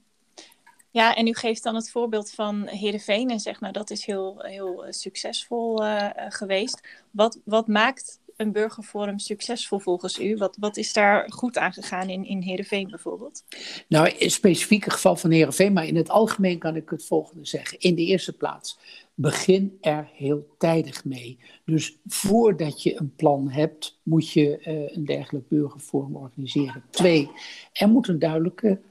Ja, 0.91 1.15
en 1.15 1.27
u 1.27 1.33
geeft 1.33 1.63
dan 1.63 1.75
het 1.75 1.91
voorbeeld 1.91 2.31
van 2.31 2.67
Heerenveen 2.67 3.29
en 3.29 3.39
zegt, 3.39 3.59
nou 3.59 3.73
dat 3.73 3.89
is 3.89 4.05
heel, 4.05 4.35
heel 4.39 4.85
succesvol 4.89 5.83
geweest. 6.29 6.87
Wat, 7.11 7.39
wat 7.45 7.67
maakt 7.67 8.19
een 8.35 8.51
burgerforum 8.51 9.19
succesvol 9.19 9.79
volgens 9.79 10.19
u? 10.19 10.37
Wat, 10.37 10.57
wat 10.59 10.77
is 10.77 10.93
daar 10.93 11.31
goed 11.31 11.57
aan 11.57 11.73
gegaan 11.73 12.09
in, 12.09 12.25
in 12.25 12.41
Heerenveen 12.41 12.89
bijvoorbeeld? 12.89 13.43
Nou, 13.87 14.07
in 14.07 14.15
het 14.17 14.31
specifieke 14.31 14.89
geval 14.89 15.15
van 15.15 15.31
Heerenveen, 15.31 15.73
maar 15.73 15.85
in 15.85 15.95
het 15.95 16.09
algemeen 16.09 16.57
kan 16.57 16.75
ik 16.75 16.89
het 16.89 17.05
volgende 17.05 17.45
zeggen. 17.45 17.79
In 17.79 17.95
de 17.95 18.05
eerste 18.05 18.33
plaats, 18.33 18.79
begin 19.13 19.77
er 19.81 20.09
heel 20.13 20.55
tijdig 20.57 21.05
mee. 21.05 21.39
Dus 21.65 21.97
voordat 22.05 22.83
je 22.83 22.99
een 22.99 23.15
plan 23.15 23.49
hebt, 23.49 23.99
moet 24.03 24.31
je 24.31 24.59
een 24.95 25.05
dergelijk 25.05 25.47
burgerforum 25.47 26.15
organiseren. 26.15 26.83
Twee, 26.89 27.29
er 27.73 27.89
moet 27.89 28.07
een 28.07 28.19
duidelijke 28.19 28.81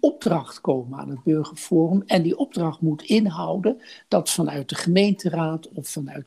opdracht 0.00 0.60
komen 0.60 0.98
aan 0.98 1.10
het 1.10 1.22
burgerforum. 1.22 2.02
En 2.06 2.22
die 2.22 2.38
opdracht 2.38 2.80
moet 2.80 3.02
inhouden 3.02 3.80
dat 4.08 4.30
vanuit 4.30 4.68
de 4.68 4.74
gemeenteraad 4.74 5.68
of 5.68 5.88
vanuit 5.88 6.26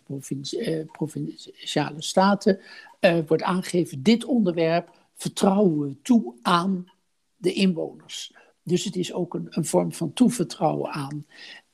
eh, 0.53 0.85
provinciale 0.91 2.01
staten 2.01 2.59
uh, 3.01 3.17
wordt 3.27 3.43
aangegeven: 3.43 4.03
dit 4.03 4.25
onderwerp 4.25 4.91
vertrouwen 5.15 5.79
we 5.79 6.01
toe 6.01 6.33
aan 6.41 6.91
de 7.37 7.53
inwoners. 7.53 8.33
Dus 8.63 8.83
het 8.83 8.95
is 8.95 9.13
ook 9.13 9.33
een, 9.33 9.47
een 9.49 9.65
vorm 9.65 9.93
van 9.93 10.13
toevertrouwen 10.13 10.91
aan. 10.91 11.25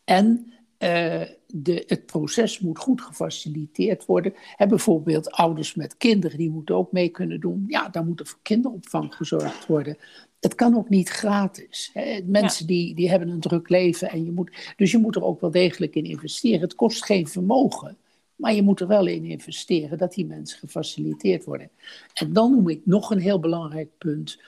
En 0.03 0.53
uh, 0.79 1.21
de, 1.47 1.83
het 1.87 2.05
proces 2.05 2.59
moet 2.59 2.79
goed 2.79 3.01
gefaciliteerd 3.01 4.05
worden. 4.05 4.33
Bijvoorbeeld 4.67 5.31
ouders 5.31 5.75
met 5.75 5.97
kinderen, 5.97 6.37
die 6.37 6.49
moeten 6.49 6.75
ook 6.75 6.91
mee 6.91 7.09
kunnen 7.09 7.39
doen. 7.39 7.63
Ja, 7.67 7.89
daar 7.89 8.05
moet 8.05 8.19
er 8.19 8.25
voor 8.27 8.39
kinderopvang 8.41 9.15
gezorgd 9.15 9.65
worden 9.65 9.97
het 10.45 10.55
kan 10.55 10.75
ook 10.75 10.89
niet 10.89 11.09
gratis. 11.09 11.89
Hè. 11.93 12.21
Mensen 12.25 12.67
die, 12.67 12.95
die 12.95 13.09
hebben 13.09 13.29
een 13.29 13.39
druk 13.39 13.69
leven 13.69 14.09
en 14.09 14.25
je 14.25 14.31
moet, 14.31 14.73
dus 14.77 14.91
je 14.91 14.97
moet 14.97 15.15
er 15.15 15.23
ook 15.23 15.41
wel 15.41 15.51
degelijk 15.51 15.95
in 15.95 16.05
investeren. 16.05 16.59
Het 16.59 16.75
kost 16.75 17.05
geen 17.05 17.27
vermogen, 17.27 17.97
maar 18.35 18.53
je 18.53 18.61
moet 18.61 18.79
er 18.79 18.87
wel 18.87 19.07
in 19.07 19.23
investeren 19.23 19.97
dat 19.97 20.13
die 20.13 20.25
mensen 20.25 20.59
gefaciliteerd 20.59 21.43
worden. 21.43 21.69
En 22.13 22.33
dan 22.33 22.51
noem 22.51 22.69
ik 22.69 22.81
nog 22.83 23.09
een 23.09 23.19
heel 23.19 23.39
belangrijk 23.39 23.89
punt. 23.97 24.41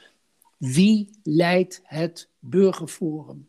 Wie 0.58 1.10
leidt 1.24 1.82
het 1.84 2.30
burgerforum? 2.40 3.48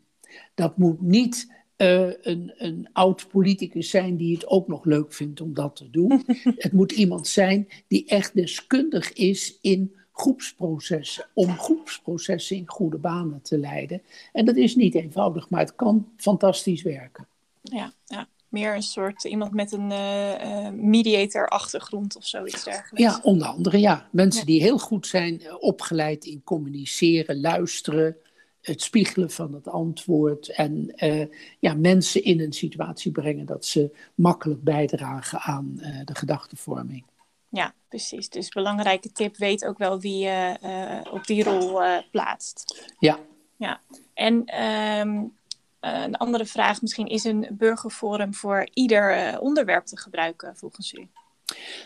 Dat 0.53 0.77
moet 0.77 1.01
niet 1.01 1.57
uh, 1.77 2.11
een, 2.21 2.53
een 2.55 2.89
oud 2.93 3.27
politicus 3.27 3.89
zijn 3.89 4.17
die 4.17 4.33
het 4.33 4.47
ook 4.47 4.67
nog 4.67 4.85
leuk 4.85 5.13
vindt 5.13 5.41
om 5.41 5.53
dat 5.53 5.75
te 5.75 5.89
doen. 5.89 6.23
het 6.65 6.71
moet 6.71 6.91
iemand 6.91 7.27
zijn 7.27 7.67
die 7.87 8.05
echt 8.05 8.35
deskundig 8.35 9.13
is 9.13 9.57
in 9.61 9.97
groepsprocessen, 10.19 11.25
om 11.33 11.57
groepsprocessen 11.57 12.55
in 12.55 12.67
goede 12.67 12.97
banen 12.97 13.41
te 13.41 13.57
leiden. 13.57 14.01
En 14.33 14.45
dat 14.45 14.55
is 14.55 14.75
niet 14.75 14.95
eenvoudig, 14.95 15.49
maar 15.49 15.59
het 15.59 15.75
kan 15.75 16.07
fantastisch 16.17 16.81
werken. 16.81 17.27
Ja, 17.61 17.93
ja. 18.05 18.27
meer 18.47 18.75
een 18.75 18.81
soort 18.81 19.23
iemand 19.23 19.53
met 19.53 19.71
een 19.71 19.91
uh, 19.91 20.69
mediator-achtergrond 20.69 22.17
of 22.17 22.25
zoiets 22.25 22.63
dergelijks. 22.63 23.01
Ja, 23.01 23.19
onder 23.23 23.47
andere, 23.47 23.79
ja. 23.79 24.07
Mensen 24.11 24.45
die 24.45 24.61
heel 24.61 24.77
goed 24.77 25.07
zijn 25.07 25.41
eh, 25.41 25.55
opgeleid 25.59 26.25
in 26.25 26.41
communiceren, 26.43 27.39
luisteren, 27.39 28.15
het 28.61 28.81
spiegelen 28.81 29.31
van 29.31 29.53
het 29.53 29.67
antwoord 29.67 30.49
en 30.49 30.93
uh, 30.95 31.25
ja, 31.59 31.73
mensen 31.73 32.23
in 32.23 32.39
een 32.39 32.53
situatie 32.53 33.11
brengen 33.11 33.45
dat 33.45 33.65
ze 33.65 33.95
makkelijk 34.15 34.63
bijdragen 34.63 35.39
aan 35.39 35.73
uh, 35.77 35.99
de 36.05 36.15
gedachtevorming. 36.15 37.03
Ja, 37.49 37.73
precies. 37.87 38.29
Dus 38.29 38.49
belangrijke 38.49 39.11
tip, 39.11 39.37
weet 39.37 39.65
ook 39.65 39.77
wel 39.77 39.99
wie 39.99 40.17
je 40.17 40.57
uh, 40.63 41.13
op 41.13 41.25
die 41.25 41.43
rol 41.43 41.83
uh, 41.83 41.97
plaatst. 42.11 42.89
Ja. 42.99 43.19
Ja, 43.55 43.79
en 44.13 44.63
um, 44.63 45.37
een 45.79 46.15
andere 46.15 46.45
vraag 46.45 46.81
misschien, 46.81 47.07
is 47.07 47.23
een 47.23 47.47
burgerforum 47.51 48.33
voor 48.33 48.69
ieder 48.73 49.39
onderwerp 49.39 49.85
te 49.85 49.97
gebruiken 49.97 50.57
volgens 50.57 50.93
u? 50.93 51.07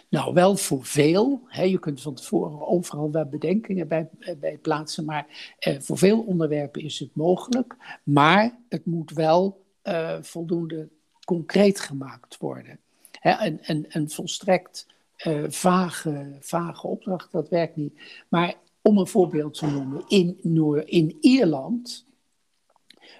Nou, 0.10 0.34
wel 0.34 0.58
voor 0.58 0.86
veel. 0.86 1.42
Hè. 1.48 1.64
Je 1.64 1.80
kunt 1.80 2.02
van 2.02 2.14
tevoren 2.14 2.68
overal 2.68 3.12
wel 3.12 3.26
bedenkingen 3.26 3.88
bij, 3.88 4.10
bij 4.40 4.58
plaatsen, 4.58 5.06
maar 5.06 5.56
eh, 5.60 5.80
voor 5.80 5.98
veel 5.98 6.20
onderwerpen 6.22 6.82
is 6.82 7.00
het 7.00 7.16
mogelijk. 7.16 7.76
Maar 8.04 8.58
het 8.70 8.86
moet 8.86 9.12
wel 9.12 9.64
uh, 9.84 10.18
voldoende 10.22 10.88
concreet 11.26 11.80
gemaakt 11.80 12.38
worden. 12.38 12.80
Hè, 13.20 13.32
en, 13.32 13.64
en, 13.64 13.90
en 13.90 14.10
volstrekt 14.10 14.88
uh, 15.28 15.44
vage, 15.48 16.38
vage 16.40 16.88
opdracht, 16.88 17.32
dat 17.32 17.50
werkt 17.50 17.76
niet. 17.76 18.02
Maar 18.28 18.56
om 18.82 18.98
een 18.98 19.08
voorbeeld 19.08 19.54
te 19.54 19.66
noemen, 19.66 20.04
in, 20.08 20.40
Noor, 20.42 20.88
in 20.88 21.18
Ierland 21.20 22.06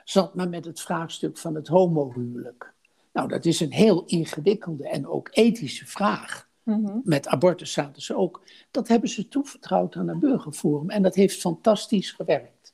zat 0.04 0.36
men 0.36 0.50
met 0.50 0.66
het 0.66 0.82
vraagstuk 0.82 1.38
van 1.38 1.56
het 1.56 1.68
homohuwelijk. 1.68 2.74
Nou, 3.14 3.28
dat 3.28 3.46
is 3.46 3.60
een 3.60 3.72
heel 3.72 4.06
ingewikkelde 4.06 4.90
en 4.90 5.08
ook 5.08 5.30
ethische 5.32 5.86
vraag. 5.86 6.50
Mm-hmm. 6.64 7.02
Met 7.04 7.28
abortus 7.28 7.72
zaten 7.72 8.02
ze 8.02 8.16
ook. 8.16 8.42
Dat 8.72 8.88
hebben 8.88 9.10
ze 9.10 9.28
toevertrouwd 9.28 9.96
aan 9.96 10.08
een 10.08 10.20
burgerforum 10.20 10.90
en 10.90 11.02
dat 11.02 11.16
heeft 11.16 11.40
fantastisch 11.40 12.12
gewerkt. 12.12 12.74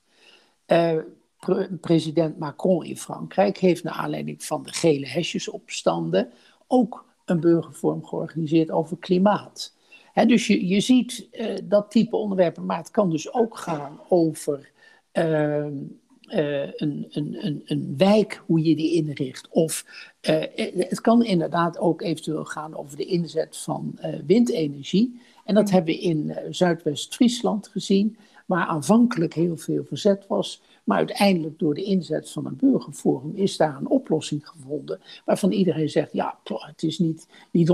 Uh, 0.67 0.98
pre 1.39 1.77
president 1.81 2.38
Macron 2.38 2.86
in 2.86 2.98
Frankrijk 2.98 3.57
heeft 3.57 3.83
naar 3.83 3.93
aanleiding 3.93 4.43
van 4.43 4.63
de 4.63 4.74
gele 4.74 5.07
hesjesopstanden 5.07 6.31
ook 6.67 7.05
een 7.29 7.39
burgervorm 7.39 8.05
georganiseerd 8.05 8.71
over 8.71 8.98
klimaat. 8.98 9.75
dus 10.13 10.48
je, 10.48 10.67
je 10.67 10.79
ziet 10.79 11.27
uh, 11.31 11.57
dat 11.63 11.91
type 11.91 12.15
onderwerpen, 12.15 12.65
maar 12.65 12.77
het 12.77 12.91
kan 12.91 13.09
dus 13.09 13.33
ook 13.33 13.57
gaan 13.57 14.00
over 14.09 14.71
uh, 15.13 15.65
uh, 15.65 16.74
een, 16.74 17.07
een, 17.09 17.45
een, 17.45 17.62
een 17.65 17.93
wijk, 17.98 18.43
hoe 18.45 18.63
je 18.63 18.75
die 18.75 18.93
inricht. 18.93 19.48
Of 19.50 19.86
het 20.21 21.01
kan 21.01 21.24
inderdaad 21.24 21.77
ook 21.77 22.01
eventueel 22.01 22.45
gaan 22.45 22.77
over 22.77 22.98
de 22.98 23.05
inzet 23.05 23.57
van 23.57 24.00
windenergie. 24.25 25.21
En 25.45 25.55
dat 25.55 25.65
mm. 25.65 25.71
hebben 25.74 25.93
we 25.93 26.01
in 26.01 26.38
Zuidwest-Friesland 26.50 27.67
gezien, 27.67 28.17
waar 28.50 28.65
aanvankelijk 28.65 29.34
heel 29.34 29.58
veel 29.58 29.84
verzet 29.84 30.27
was. 30.27 30.62
Maar 30.84 30.98
uiteindelijk 30.98 31.60
door 31.60 31.74
de 31.74 31.84
inzet 31.84 32.32
van 32.32 32.46
een 32.46 32.56
burgerforum 32.56 33.36
is 33.36 33.58
daar 33.58 33.75
een 33.75 33.88
oplossing 33.88 34.48
gevonden. 34.48 35.01
Waarvan 35.25 35.51
iedereen 35.51 35.89
zegt, 35.89 36.13
ja, 36.13 36.39
het 36.44 36.84
is 36.84 37.00
niet, 37.00 37.27
niet 37.51 37.72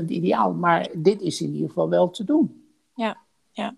100% 0.00 0.04
ideaal, 0.06 0.52
maar 0.52 0.88
dit 0.94 1.20
is 1.20 1.40
in 1.40 1.52
ieder 1.52 1.68
geval 1.68 1.88
wel 1.88 2.10
te 2.10 2.24
doen. 2.24 2.64
Ja, 2.94 3.16
ja. 3.50 3.76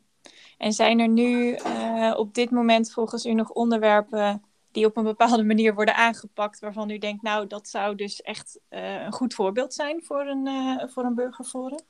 En 0.59 0.73
zijn 0.73 0.99
er 0.99 1.09
nu 1.09 1.57
uh, 1.57 2.15
op 2.17 2.35
dit 2.35 2.51
moment 2.51 2.93
volgens 2.93 3.27
u 3.27 3.33
nog 3.33 3.51
onderwerpen 3.51 4.43
die 4.71 4.87
op 4.87 4.97
een 4.97 5.05
bepaalde 5.05 5.45
manier 5.45 5.75
worden 5.75 5.97
aangepakt, 5.97 6.61
waarvan 6.61 6.91
u 6.91 6.99
denkt, 6.99 7.23
nou, 7.23 7.47
dat 7.47 7.69
zou 7.69 7.95
dus 7.95 8.23
echt 8.23 8.61
uh, 8.71 9.05
een 9.05 9.13
goed 9.13 9.35
voorbeeld 9.35 9.75
zijn 9.75 10.03
voor 10.05 10.27
een, 10.27 10.47
uh, 10.47 10.83
voor 10.87 11.05
een 11.05 11.15
burgerforum? 11.15 11.81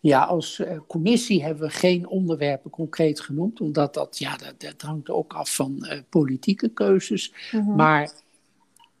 Ja, 0.00 0.24
als 0.24 0.58
uh, 0.58 0.78
commissie 0.86 1.42
hebben 1.42 1.62
we 1.62 1.70
geen 1.70 2.08
onderwerpen 2.08 2.70
concreet 2.70 3.20
genoemd, 3.20 3.60
omdat 3.60 3.94
dat, 3.94 4.18
ja, 4.18 4.36
dat, 4.36 4.60
dat 4.60 4.82
hangt 4.82 5.10
ook 5.10 5.32
af 5.32 5.54
van 5.54 5.76
uh, 5.80 5.98
politieke 6.08 6.68
keuzes. 6.68 7.32
Mm 7.52 7.60
-hmm. 7.60 7.76
Maar 7.76 8.12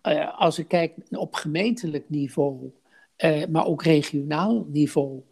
uh, 0.02 0.40
als 0.40 0.58
ik 0.58 0.68
kijk 0.68 0.94
op 1.10 1.34
gemeentelijk 1.34 2.04
niveau, 2.10 2.72
maar 3.50 3.66
ook 3.66 3.82
regionaal 3.82 4.66
niveau, 4.68 5.22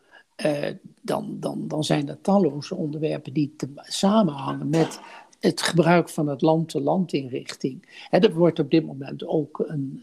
dan, 1.03 1.37
dan, 1.41 1.69
dan 1.69 1.85
zijn 1.85 2.09
er 2.09 2.21
talloze 2.21 2.75
onderwerpen 2.75 3.33
die 3.33 3.55
te, 3.57 3.69
samenhangen 3.77 4.69
met 4.69 5.01
het 5.41 5.63
gebruik 5.63 6.09
van 6.09 6.29
het 6.29 6.43
land-te-land-inrichting. 6.43 8.07
Er 8.11 8.35
wordt 8.35 8.59
op 8.59 8.71
dit 8.71 8.87
moment 8.87 9.27
ook 9.27 9.65
een, 9.67 10.01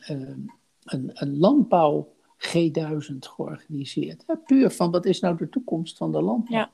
een, 0.84 1.12
een 1.14 1.38
landbouw 1.38 2.15
G1000 2.38 3.18
georganiseerd. 3.20 4.26
Puur 4.46 4.70
van 4.72 4.92
wat 4.92 5.06
is 5.06 5.20
nou 5.20 5.38
de 5.38 5.50
toekomst 5.50 5.98
van 5.98 6.12
de 6.12 6.22
landbouw? 6.22 6.68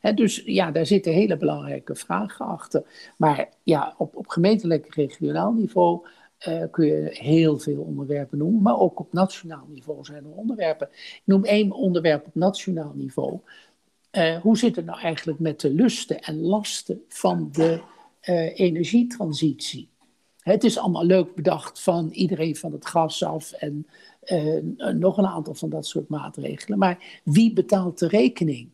Ja. 0.00 0.12
dus 0.12 0.42
ja, 0.44 0.70
daar 0.70 0.86
zitten 0.86 1.12
hele 1.12 1.36
belangrijke 1.36 1.94
vragen 1.94 2.46
achter. 2.46 2.82
Maar 3.16 3.48
ja, 3.62 3.94
op, 3.98 4.16
op 4.16 4.28
gemeentelijk 4.28 4.94
regionaal 4.94 5.52
niveau 5.52 6.06
uh, 6.48 6.64
kun 6.70 6.86
je 6.86 7.08
heel 7.12 7.58
veel 7.58 7.82
onderwerpen 7.82 8.38
noemen. 8.38 8.62
Maar 8.62 8.78
ook 8.78 9.00
op 9.00 9.12
nationaal 9.12 9.66
niveau 9.68 10.04
zijn 10.04 10.24
er 10.24 10.30
onderwerpen. 10.30 10.88
Ik 10.92 11.22
noem 11.24 11.44
één 11.44 11.72
onderwerp 11.72 12.26
op 12.26 12.34
nationaal 12.34 12.92
niveau. 12.94 13.38
Uh, 14.12 14.36
hoe 14.40 14.58
zit 14.58 14.76
het 14.76 14.84
nou 14.84 15.00
eigenlijk 15.00 15.38
met 15.38 15.60
de 15.60 15.70
lusten 15.70 16.20
en 16.20 16.40
lasten 16.40 17.02
van 17.08 17.48
de 17.52 17.80
uh, 18.22 18.60
energietransitie? 18.60 19.88
Het 20.38 20.64
is 20.64 20.78
allemaal 20.78 21.04
leuk 21.04 21.34
bedacht 21.34 21.80
van 21.80 22.08
iedereen 22.10 22.56
van 22.56 22.72
het 22.72 22.86
gas 22.86 23.24
af 23.24 23.52
en 23.52 23.86
uh, 24.32 24.92
nog 24.92 25.18
een 25.18 25.26
aantal 25.26 25.54
van 25.54 25.70
dat 25.70 25.86
soort 25.86 26.08
maatregelen. 26.08 26.78
Maar 26.78 27.20
wie 27.24 27.52
betaalt 27.52 27.98
de 27.98 28.08
rekening? 28.08 28.68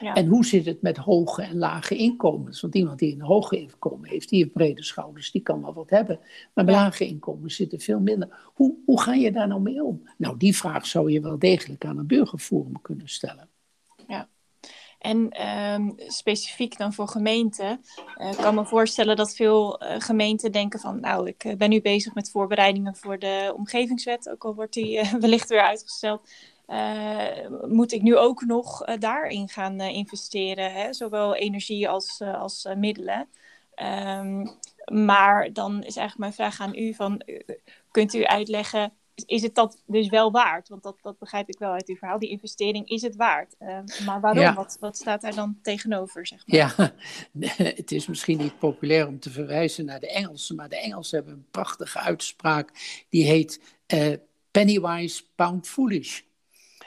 Ja. 0.00 0.14
En 0.14 0.26
hoe 0.26 0.44
zit 0.44 0.66
het 0.66 0.82
met 0.82 0.96
hoge 0.96 1.42
en 1.42 1.58
lage 1.58 1.96
inkomens? 1.96 2.60
Want 2.60 2.74
iemand 2.74 2.98
die 2.98 3.14
een 3.14 3.20
hoge 3.20 3.60
inkomen 3.60 4.08
heeft, 4.08 4.28
die 4.28 4.38
heeft 4.38 4.52
brede 4.52 4.82
schouders, 4.82 5.30
die 5.30 5.42
kan 5.42 5.62
wel 5.62 5.74
wat 5.74 5.90
hebben. 5.90 6.20
Maar 6.54 6.64
ja. 6.64 6.70
lage 6.70 7.06
inkomens 7.06 7.54
zitten 7.54 7.80
veel 7.80 8.00
minder. 8.00 8.50
Hoe, 8.54 8.74
hoe 8.84 9.00
ga 9.00 9.14
je 9.14 9.32
daar 9.32 9.48
nou 9.48 9.60
mee 9.60 9.84
om? 9.84 10.02
Nou, 10.16 10.36
die 10.36 10.56
vraag 10.56 10.86
zou 10.86 11.10
je 11.10 11.20
wel 11.20 11.38
degelijk 11.38 11.84
aan 11.84 11.98
een 11.98 12.06
burgerforum 12.06 12.80
kunnen 12.82 13.08
stellen. 13.08 13.48
En 14.98 15.48
um, 15.48 15.94
specifiek 15.96 16.78
dan 16.78 16.92
voor 16.92 17.08
gemeenten, 17.08 17.84
uh, 18.16 18.36
kan 18.36 18.54
me 18.54 18.66
voorstellen 18.66 19.16
dat 19.16 19.34
veel 19.34 19.82
uh, 19.82 19.94
gemeenten 19.98 20.52
denken 20.52 20.80
van, 20.80 21.00
nou, 21.00 21.28
ik 21.28 21.54
ben 21.58 21.70
nu 21.70 21.80
bezig 21.80 22.14
met 22.14 22.30
voorbereidingen 22.30 22.96
voor 22.96 23.18
de 23.18 23.52
omgevingswet, 23.56 24.28
ook 24.28 24.44
al 24.44 24.54
wordt 24.54 24.72
die 24.72 25.00
wellicht 25.20 25.48
weer 25.48 25.62
uitgesteld. 25.62 26.28
moet 27.68 27.92
ik 27.92 28.02
nu 28.02 28.16
ook 28.16 28.44
nog 28.44 28.84
daarin 28.84 29.48
gaan 29.48 29.80
investeren, 29.80 30.72
hè? 30.72 30.92
zowel 30.92 31.34
energie 31.34 31.88
als, 31.88 32.20
als 32.20 32.68
middelen. 32.76 33.28
Ehm, 33.74 34.46
maar 34.92 35.52
dan 35.52 35.76
is 35.76 35.96
eigenlijk 35.96 36.18
mijn 36.18 36.32
vraag 36.32 36.60
aan 36.60 36.74
u: 36.74 36.94
van, 36.94 37.22
kunt 37.90 38.14
u 38.14 38.24
uitleggen 38.24 38.92
is 39.26 39.42
het 39.42 39.54
dat 39.54 39.82
dus 39.86 40.08
wel 40.08 40.30
waard? 40.30 40.68
Want 40.68 40.82
dat, 40.82 40.96
dat 41.02 41.18
begrijp 41.18 41.48
ik 41.48 41.58
wel 41.58 41.72
uit 41.72 41.88
uw 41.88 41.96
verhaal. 41.96 42.18
Die 42.18 42.30
investering 42.30 42.88
is 42.88 43.02
het 43.02 43.16
waard. 43.16 43.54
Uh, 43.60 43.78
maar 44.06 44.20
waarom? 44.20 44.54
Wat, 44.54 44.76
wat 44.80 44.96
staat 44.96 45.20
daar 45.20 45.34
dan 45.34 45.58
tegenover? 45.62 46.26
Zeg 46.26 46.46
maar? 46.46 46.56
Ja, 46.56 46.92
het 47.74 47.92
is 47.92 48.06
misschien 48.06 48.38
niet 48.38 48.58
populair 48.58 49.06
om 49.06 49.20
te 49.20 49.30
verwijzen 49.30 49.84
naar 49.84 50.00
de 50.00 50.10
Engelsen. 50.10 50.56
Maar 50.56 50.68
de 50.68 50.80
Engelsen 50.80 51.16
hebben 51.16 51.34
een 51.34 51.46
prachtige 51.50 51.98
uitspraak. 51.98 52.70
Die 53.08 53.24
heet 53.24 53.60
uh, 53.94 54.14
Pennywise, 54.50 55.22
Pound 55.34 55.68
Foolish. 55.68 56.20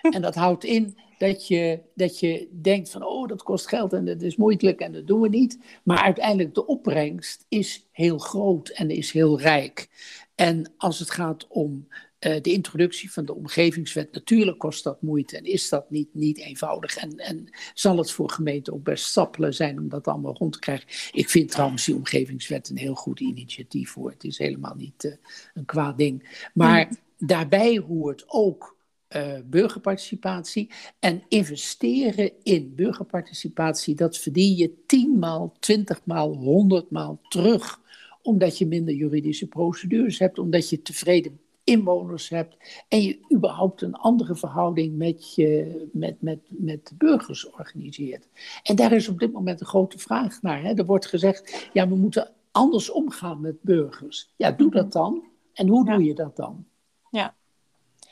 en 0.15 0.21
dat 0.21 0.35
houdt 0.35 0.63
in 0.63 0.97
dat 1.21 1.47
je, 1.47 1.79
dat 1.95 2.19
je 2.19 2.47
denkt 2.61 2.89
van, 2.89 3.05
oh, 3.05 3.27
dat 3.27 3.43
kost 3.43 3.67
geld 3.67 3.93
en 3.93 4.05
dat 4.05 4.21
is 4.21 4.35
moeilijk 4.35 4.79
en 4.79 4.91
dat 4.91 5.07
doen 5.07 5.21
we 5.21 5.29
niet. 5.29 5.59
Maar 5.83 5.97
uiteindelijk 5.97 6.55
de 6.55 6.65
opbrengst 6.65 7.45
is 7.49 7.87
heel 7.91 8.17
groot 8.17 8.69
en 8.69 8.89
is 8.89 9.11
heel 9.11 9.39
rijk. 9.39 9.89
En 10.35 10.73
als 10.77 10.99
het 10.99 11.11
gaat 11.11 11.47
om 11.47 11.87
de 12.21 12.51
introductie 12.51 13.11
van 13.11 13.25
de 13.25 13.35
omgevingswet, 13.35 14.11
natuurlijk 14.11 14.57
kost 14.57 14.83
dat 14.83 15.01
moeite 15.01 15.37
en 15.37 15.43
is 15.43 15.69
dat 15.69 15.89
niet, 15.89 16.13
niet 16.13 16.37
eenvoudig. 16.37 16.95
En, 16.95 17.17
en 17.17 17.49
zal 17.73 17.97
het 17.97 18.11
voor 18.11 18.29
gemeenten 18.29 18.73
ook 18.73 18.83
best 18.83 19.05
stappelen 19.05 19.53
zijn 19.53 19.79
om 19.79 19.89
dat 19.89 20.07
allemaal 20.07 20.35
rond 20.35 20.53
te 20.53 20.59
krijgen. 20.59 20.87
Ik 21.11 21.29
vind 21.29 21.51
trouwens 21.51 21.85
die 21.85 21.95
omgevingswet 21.95 22.69
een 22.69 22.77
heel 22.77 22.95
goed 22.95 23.19
initiatief 23.19 23.89
voor. 23.89 24.09
Het 24.11 24.23
is 24.23 24.37
helemaal 24.37 24.75
niet 24.75 25.03
uh, 25.03 25.13
een 25.53 25.65
kwaad 25.65 25.97
ding. 25.97 26.47
Maar 26.53 26.85
mm. 26.85 27.27
daarbij 27.27 27.77
hoort 27.77 28.23
ook 28.27 28.77
uh, 29.15 29.33
burgerparticipatie. 29.45 30.69
En 30.99 31.23
investeren 31.27 32.31
in 32.43 32.75
burgerparticipatie, 32.75 33.95
dat 33.95 34.17
verdien 34.17 34.55
je 34.55 34.83
tienmaal, 34.85 35.55
twintigmaal, 35.59 36.35
honderdmaal 36.35 37.21
terug 37.29 37.79
omdat 38.23 38.57
je 38.57 38.67
minder 38.67 38.93
juridische 38.93 39.47
procedures 39.47 40.19
hebt, 40.19 40.39
omdat 40.39 40.69
je 40.69 40.81
tevreden 40.81 41.39
inwoners 41.71 42.29
hebt 42.29 42.83
en 42.87 43.01
je 43.01 43.19
überhaupt 43.33 43.81
een 43.81 43.95
andere 43.95 44.35
verhouding 44.35 44.97
met, 44.97 45.35
je, 45.35 45.89
met, 45.93 46.21
met, 46.21 46.39
met 46.47 46.87
de 46.87 46.95
burgers 46.97 47.49
organiseert. 47.49 48.27
En 48.63 48.75
daar 48.75 48.91
is 48.91 49.07
op 49.07 49.19
dit 49.19 49.31
moment 49.31 49.59
een 49.59 49.67
grote 49.67 49.99
vraag 49.99 50.41
naar. 50.41 50.61
Hè. 50.61 50.73
Er 50.73 50.85
wordt 50.85 51.05
gezegd, 51.05 51.69
ja, 51.73 51.87
we 51.87 51.95
moeten 51.95 52.31
anders 52.51 52.89
omgaan 52.89 53.41
met 53.41 53.61
burgers. 53.61 54.33
Ja, 54.35 54.51
doe 54.51 54.71
dat 54.71 54.91
dan. 54.91 55.23
En 55.53 55.67
hoe 55.67 55.85
doe 55.85 56.03
je 56.03 56.13
dat 56.13 56.35
dan? 56.35 56.65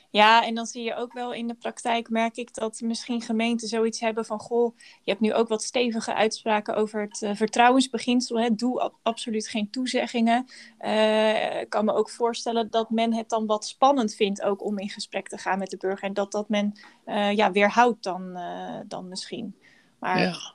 Ja. 0.09 0.45
En 0.45 0.55
dan 0.55 0.65
zie 0.65 0.83
je 0.83 0.95
ook 0.95 1.13
wel 1.13 1.33
in 1.33 1.47
de 1.47 1.53
praktijk, 1.53 2.09
merk 2.09 2.37
ik, 2.37 2.53
dat 2.53 2.81
misschien 2.81 3.21
gemeenten 3.21 3.67
zoiets 3.67 3.99
hebben 3.99 4.25
van, 4.25 4.39
goh, 4.39 4.77
je 4.77 5.11
hebt 5.11 5.19
nu 5.19 5.33
ook 5.33 5.47
wat 5.47 5.63
stevige 5.63 6.13
uitspraken 6.13 6.75
over 6.75 7.01
het 7.01 7.21
uh, 7.21 7.35
vertrouwensbeginsel. 7.35 8.39
Hè? 8.39 8.55
Doe 8.55 8.91
absoluut 9.03 9.47
geen 9.47 9.69
toezeggingen. 9.69 10.45
Uh, 10.81 11.61
ik 11.61 11.69
kan 11.69 11.85
me 11.85 11.93
ook 11.93 12.09
voorstellen 12.09 12.69
dat 12.69 12.89
men 12.89 13.13
het 13.13 13.29
dan 13.29 13.45
wat 13.45 13.65
spannend 13.65 14.15
vindt 14.15 14.41
ook 14.41 14.63
om 14.63 14.79
in 14.79 14.89
gesprek 14.89 15.27
te 15.27 15.37
gaan 15.37 15.59
met 15.59 15.69
de 15.69 15.77
burger. 15.77 16.07
En 16.07 16.13
dat 16.13 16.31
dat 16.31 16.49
men 16.49 16.73
uh, 17.05 17.31
ja, 17.31 17.51
weerhoudt 17.51 18.03
dan, 18.03 18.39
dan 18.87 19.07
misschien. 19.07 19.55
Maar 19.99 20.19
ja. 20.19 20.53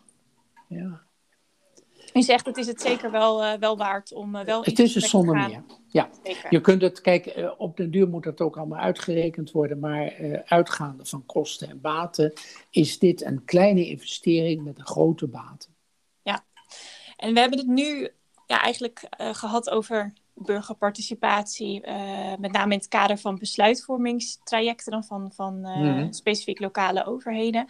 ja. 0.69 1.03
U 2.15 2.23
zegt 2.23 2.47
het 2.47 2.57
is 2.57 2.67
het 2.67 2.81
zeker 2.81 3.11
wel, 3.11 3.45
uh, 3.45 3.53
wel 3.53 3.77
waard 3.77 4.13
om 4.13 4.37
uh, 4.37 4.45
wel 4.45 4.65
Het 4.65 4.79
is 4.79 4.95
een 4.95 5.01
zonder 5.01 5.35
meer. 5.35 5.63
Ja, 5.87 6.09
zeker. 6.23 6.47
je 6.51 6.61
kunt 6.61 6.83
het, 6.83 7.01
kijk, 7.01 7.37
uh, 7.37 7.51
op 7.57 7.77
den 7.77 7.91
duur 7.91 8.09
moet 8.09 8.23
dat 8.23 8.41
ook 8.41 8.57
allemaal 8.57 8.79
uitgerekend 8.79 9.51
worden, 9.51 9.79
maar 9.79 10.13
uitgaande 10.45 11.05
van 11.05 11.27
kosten 11.27 11.69
en 11.69 11.81
baten 11.81 12.33
is 12.71 12.99
dit 12.99 13.25
een 13.25 13.45
kleine 13.45 13.87
investering 13.87 14.65
met 14.65 14.79
een 14.79 14.87
grote 14.87 15.27
baten. 15.27 15.75
Ja, 16.23 16.45
en 17.17 17.35
we 17.35 17.41
hebben 17.41 17.59
het 17.59 17.69
nu 17.69 18.09
ja, 18.47 18.61
eigenlijk 18.61 19.07
gehad 19.19 19.71
over 19.71 20.13
burgerparticipatie, 20.35 21.81
met 22.39 22.53
name 22.53 22.73
in 22.73 22.79
het 22.79 22.89
kader 22.89 23.19
van 23.19 23.39
besluitvormingstrajecten 23.39 24.93
dan 24.93 25.05
van, 25.05 25.33
van 25.33 25.61
mm. 25.61 26.13
specifiek 26.13 26.61
lokale 26.61 27.07
overheden. 27.07 27.69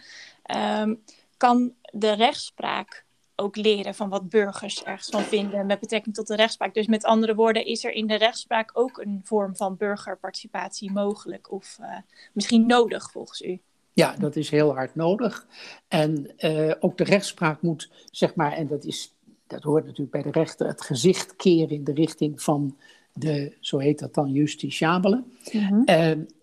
Um, 0.81 1.03
kan 1.37 1.73
de 1.91 2.11
rechtspraak 2.11 3.04
ook 3.35 3.55
leren 3.55 3.95
van 3.95 4.09
wat 4.09 4.29
burgers 4.29 4.83
ergens 4.83 5.09
van 5.09 5.21
vinden 5.21 5.65
met 5.65 5.79
betrekking 5.79 6.15
tot 6.15 6.27
de 6.27 6.35
rechtspraak. 6.35 6.73
Dus 6.73 6.87
met 6.87 7.03
andere 7.03 7.35
woorden, 7.35 7.65
is 7.65 7.83
er 7.83 7.91
in 7.91 8.07
de 8.07 8.15
rechtspraak 8.15 8.69
ook 8.73 8.97
een 8.97 9.21
vorm 9.23 9.55
van 9.55 9.77
burgerparticipatie 9.77 10.91
mogelijk 10.91 11.51
of 11.51 11.77
uh, 11.81 11.97
misschien 12.33 12.65
nodig 12.65 13.11
volgens 13.11 13.41
u? 13.41 13.59
Ja, 13.93 14.15
dat 14.19 14.35
is 14.35 14.49
heel 14.49 14.73
hard 14.73 14.95
nodig. 14.95 15.47
En 15.87 16.33
uh, 16.37 16.73
ook 16.79 16.97
de 16.97 17.03
rechtspraak 17.03 17.61
moet, 17.61 17.89
zeg 18.11 18.35
maar, 18.35 18.51
en 18.51 18.67
dat, 18.67 18.85
is, 18.85 19.15
dat 19.47 19.63
hoort 19.63 19.85
natuurlijk 19.85 20.11
bij 20.11 20.31
de 20.31 20.39
rechter, 20.39 20.67
het 20.67 20.81
gezicht 20.81 21.35
keren 21.35 21.69
in 21.69 21.83
de 21.83 21.93
richting 21.93 22.41
van 22.41 22.77
de, 23.17 23.53
zo 23.59 23.77
heet 23.77 23.99
dat 23.99 24.13
dan, 24.13 24.31
justitiabele. 24.31 25.23
Mm 25.51 25.83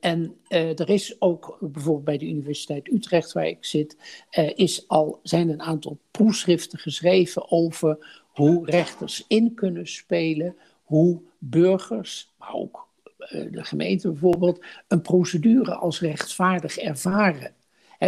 en 0.01 0.37
uh, 0.49 0.79
er 0.79 0.89
is 0.89 1.21
ook 1.21 1.57
bijvoorbeeld 1.61 2.05
bij 2.05 2.19
de 2.19 2.29
Universiteit 2.29 2.93
Utrecht, 2.93 3.33
waar 3.33 3.47
ik 3.47 3.65
zit, 3.65 3.97
uh, 4.39 4.51
is 4.55 4.89
al, 4.89 5.21
zijn 5.23 5.49
een 5.49 5.63
aantal 5.63 5.99
proefschriften 6.11 6.79
geschreven 6.79 7.51
over 7.51 8.23
hoe 8.27 8.67
rechters 8.67 9.25
in 9.29 9.55
kunnen 9.55 9.87
spelen, 9.87 10.57
hoe 10.83 11.21
burgers, 11.39 12.33
maar 12.39 12.55
ook 12.55 12.89
uh, 13.19 13.53
de 13.53 13.65
gemeente 13.65 14.11
bijvoorbeeld, 14.11 14.65
een 14.89 15.03
procedure 15.03 15.75
als 15.75 16.01
rechtvaardig 16.01 16.77
ervaren. 16.77 17.55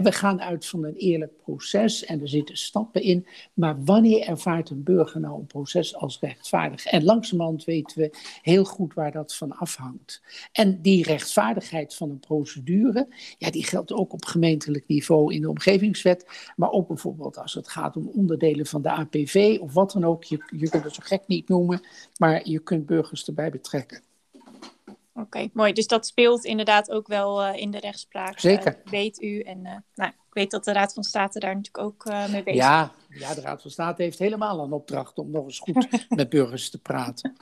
We 0.03 0.13
gaan 0.13 0.41
uit 0.41 0.67
van 0.67 0.85
een 0.85 0.95
eerlijk 0.95 1.37
proces 1.37 2.05
en 2.05 2.21
er 2.21 2.29
zitten 2.29 2.57
stappen 2.57 3.03
in. 3.03 3.27
Maar 3.55 3.85
wanneer 3.85 4.27
ervaart 4.27 4.71
een 4.71 4.83
burger 4.83 5.21
nou 5.21 5.41
een 5.41 5.47
proces 5.47 5.97
als 5.97 6.21
rechtvaardig? 6.21 6.85
En 6.87 7.05
langzamerhand 7.05 7.65
weten 7.65 7.99
we 7.99 8.11
heel 8.43 8.65
goed 8.65 8.95
waar 8.95 9.13
dat 9.13 9.35
van 9.35 9.57
afhangt. 9.57 10.23
En 10.53 10.83
die 10.83 11.05
rechtvaardigheid 11.05 11.95
van 11.95 12.11
een 12.11 12.21
procedure, 12.21 13.09
ja, 13.39 13.51
die 13.51 13.65
geldt 13.65 13.93
ook 13.93 14.13
op 14.13 14.25
gemeentelijk 14.25 14.87
niveau 14.87 15.35
in 15.35 15.41
de 15.41 15.49
omgevingswet. 15.49 16.53
Maar 16.57 16.71
ook 16.71 16.89
bijvoorbeeld 16.89 17.39
als 17.39 17.55
het 17.55 17.69
gaat 17.69 17.97
om 17.97 18.09
onderdelen 18.09 18.67
van 18.67 18.83
de 18.83 18.91
APV 18.91 19.59
of 19.61 19.73
wat 19.73 19.93
dan 19.93 20.05
ook. 20.05 20.25
Je, 20.25 20.45
je 20.57 20.69
kunt 20.69 20.85
het 20.85 20.95
zo 20.95 21.03
gek 21.05 21.23
niet 21.27 21.49
noemen, 21.49 21.87
maar 22.19 22.49
je 22.49 22.59
kunt 22.59 22.87
burgers 22.87 23.27
erbij 23.27 23.51
betrekken. 23.51 24.03
Oké, 25.15 25.49
mooi. 25.53 25.73
Dus 25.73 25.87
dat 25.87 26.07
speelt 26.07 26.45
inderdaad 26.45 26.91
ook 26.91 27.07
wel 27.07 27.47
uh, 27.47 27.57
in 27.57 27.71
de 27.71 27.79
rechtspraak. 27.79 28.39
Zeker. 28.39 28.81
Uh, 28.85 28.91
weet 28.91 29.23
u. 29.23 29.41
En 29.41 29.59
uh, 29.65 29.73
nou, 29.95 30.11
ik 30.11 30.35
weet 30.35 30.51
dat 30.51 30.65
de 30.65 30.73
Raad 30.73 30.93
van 30.93 31.03
State 31.03 31.39
daar 31.39 31.55
natuurlijk 31.57 31.85
ook 31.85 32.05
mee 32.05 32.43
bezig 32.43 32.47
is. 32.47 32.55
Ja, 32.55 32.93
ja, 33.09 33.35
de 33.35 33.41
Raad 33.41 33.63
van 33.63 33.71
State 33.71 34.03
heeft 34.03 34.19
helemaal 34.19 34.61
een 34.61 34.73
opdracht 34.73 35.19
om 35.19 35.31
nog 35.31 35.45
eens 35.45 35.59
goed 35.59 35.89
met 36.09 36.29
burgers 36.29 36.71
te 36.71 36.79
praten. 36.79 37.37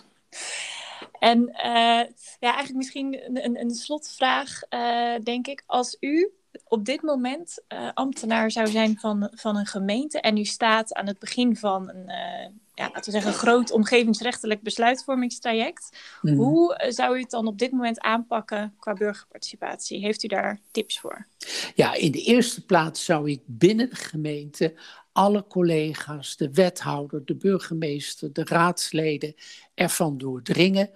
En 1.19 1.51
ja, 1.53 2.09
eigenlijk 2.41 2.75
misschien 2.75 3.37
een, 3.45 3.61
een 3.61 3.71
slotvraag, 3.71 4.61
denk 5.23 5.47
ik. 5.47 5.63
Als 5.67 5.97
u 6.01 6.33
op 6.65 6.85
dit 6.85 7.03
moment 7.03 7.65
ambtenaar 7.95 8.51
zou 8.51 8.67
zijn 8.67 8.99
van, 8.99 9.31
van 9.35 9.57
een 9.57 9.67
gemeente 9.67 10.21
en 10.21 10.37
u 10.37 10.45
staat 10.45 10.95
aan 10.95 11.07
het 11.07 11.19
begin 11.19 11.57
van 11.57 11.89
een 11.89 12.11
ja, 12.75 12.85
laten 12.85 13.05
we 13.05 13.11
zeggen, 13.11 13.31
een 13.31 13.39
groot 13.39 13.71
omgevingsrechtelijk 13.71 14.63
besluitvormingstraject. 14.63 15.99
Mhm. 16.23 16.35
Hoe 16.35 16.77
eh, 16.77 16.91
zou 16.91 17.17
u 17.17 17.21
het 17.21 17.31
dan 17.31 17.47
op 17.47 17.59
dit 17.59 17.73
moment 17.73 18.01
aanpakken 18.01 18.75
qua 18.79 18.93
burgerparticipatie? 18.93 20.01
Heeft 20.01 20.23
u 20.23 20.29
daar 20.29 20.61
tips 20.71 21.01
voor? 21.01 21.27
Ja, 21.75 21.95
in 21.95 22.13
de 22.13 22.23
eerste 22.23 22.65
plaats 22.65 23.05
zou 23.05 23.31
ik 23.31 23.41
binnen 23.45 23.91
de 23.91 23.97
gemeente 23.97 24.75
alle 25.13 25.47
collega's, 25.47 26.37
de 26.37 26.51
wethouder, 26.53 27.25
de 27.25 27.37
burgemeester, 27.37 28.33
de 28.33 28.45
raadsleden 28.45 29.35
ervan 29.75 30.19
doordringen. 30.19 30.91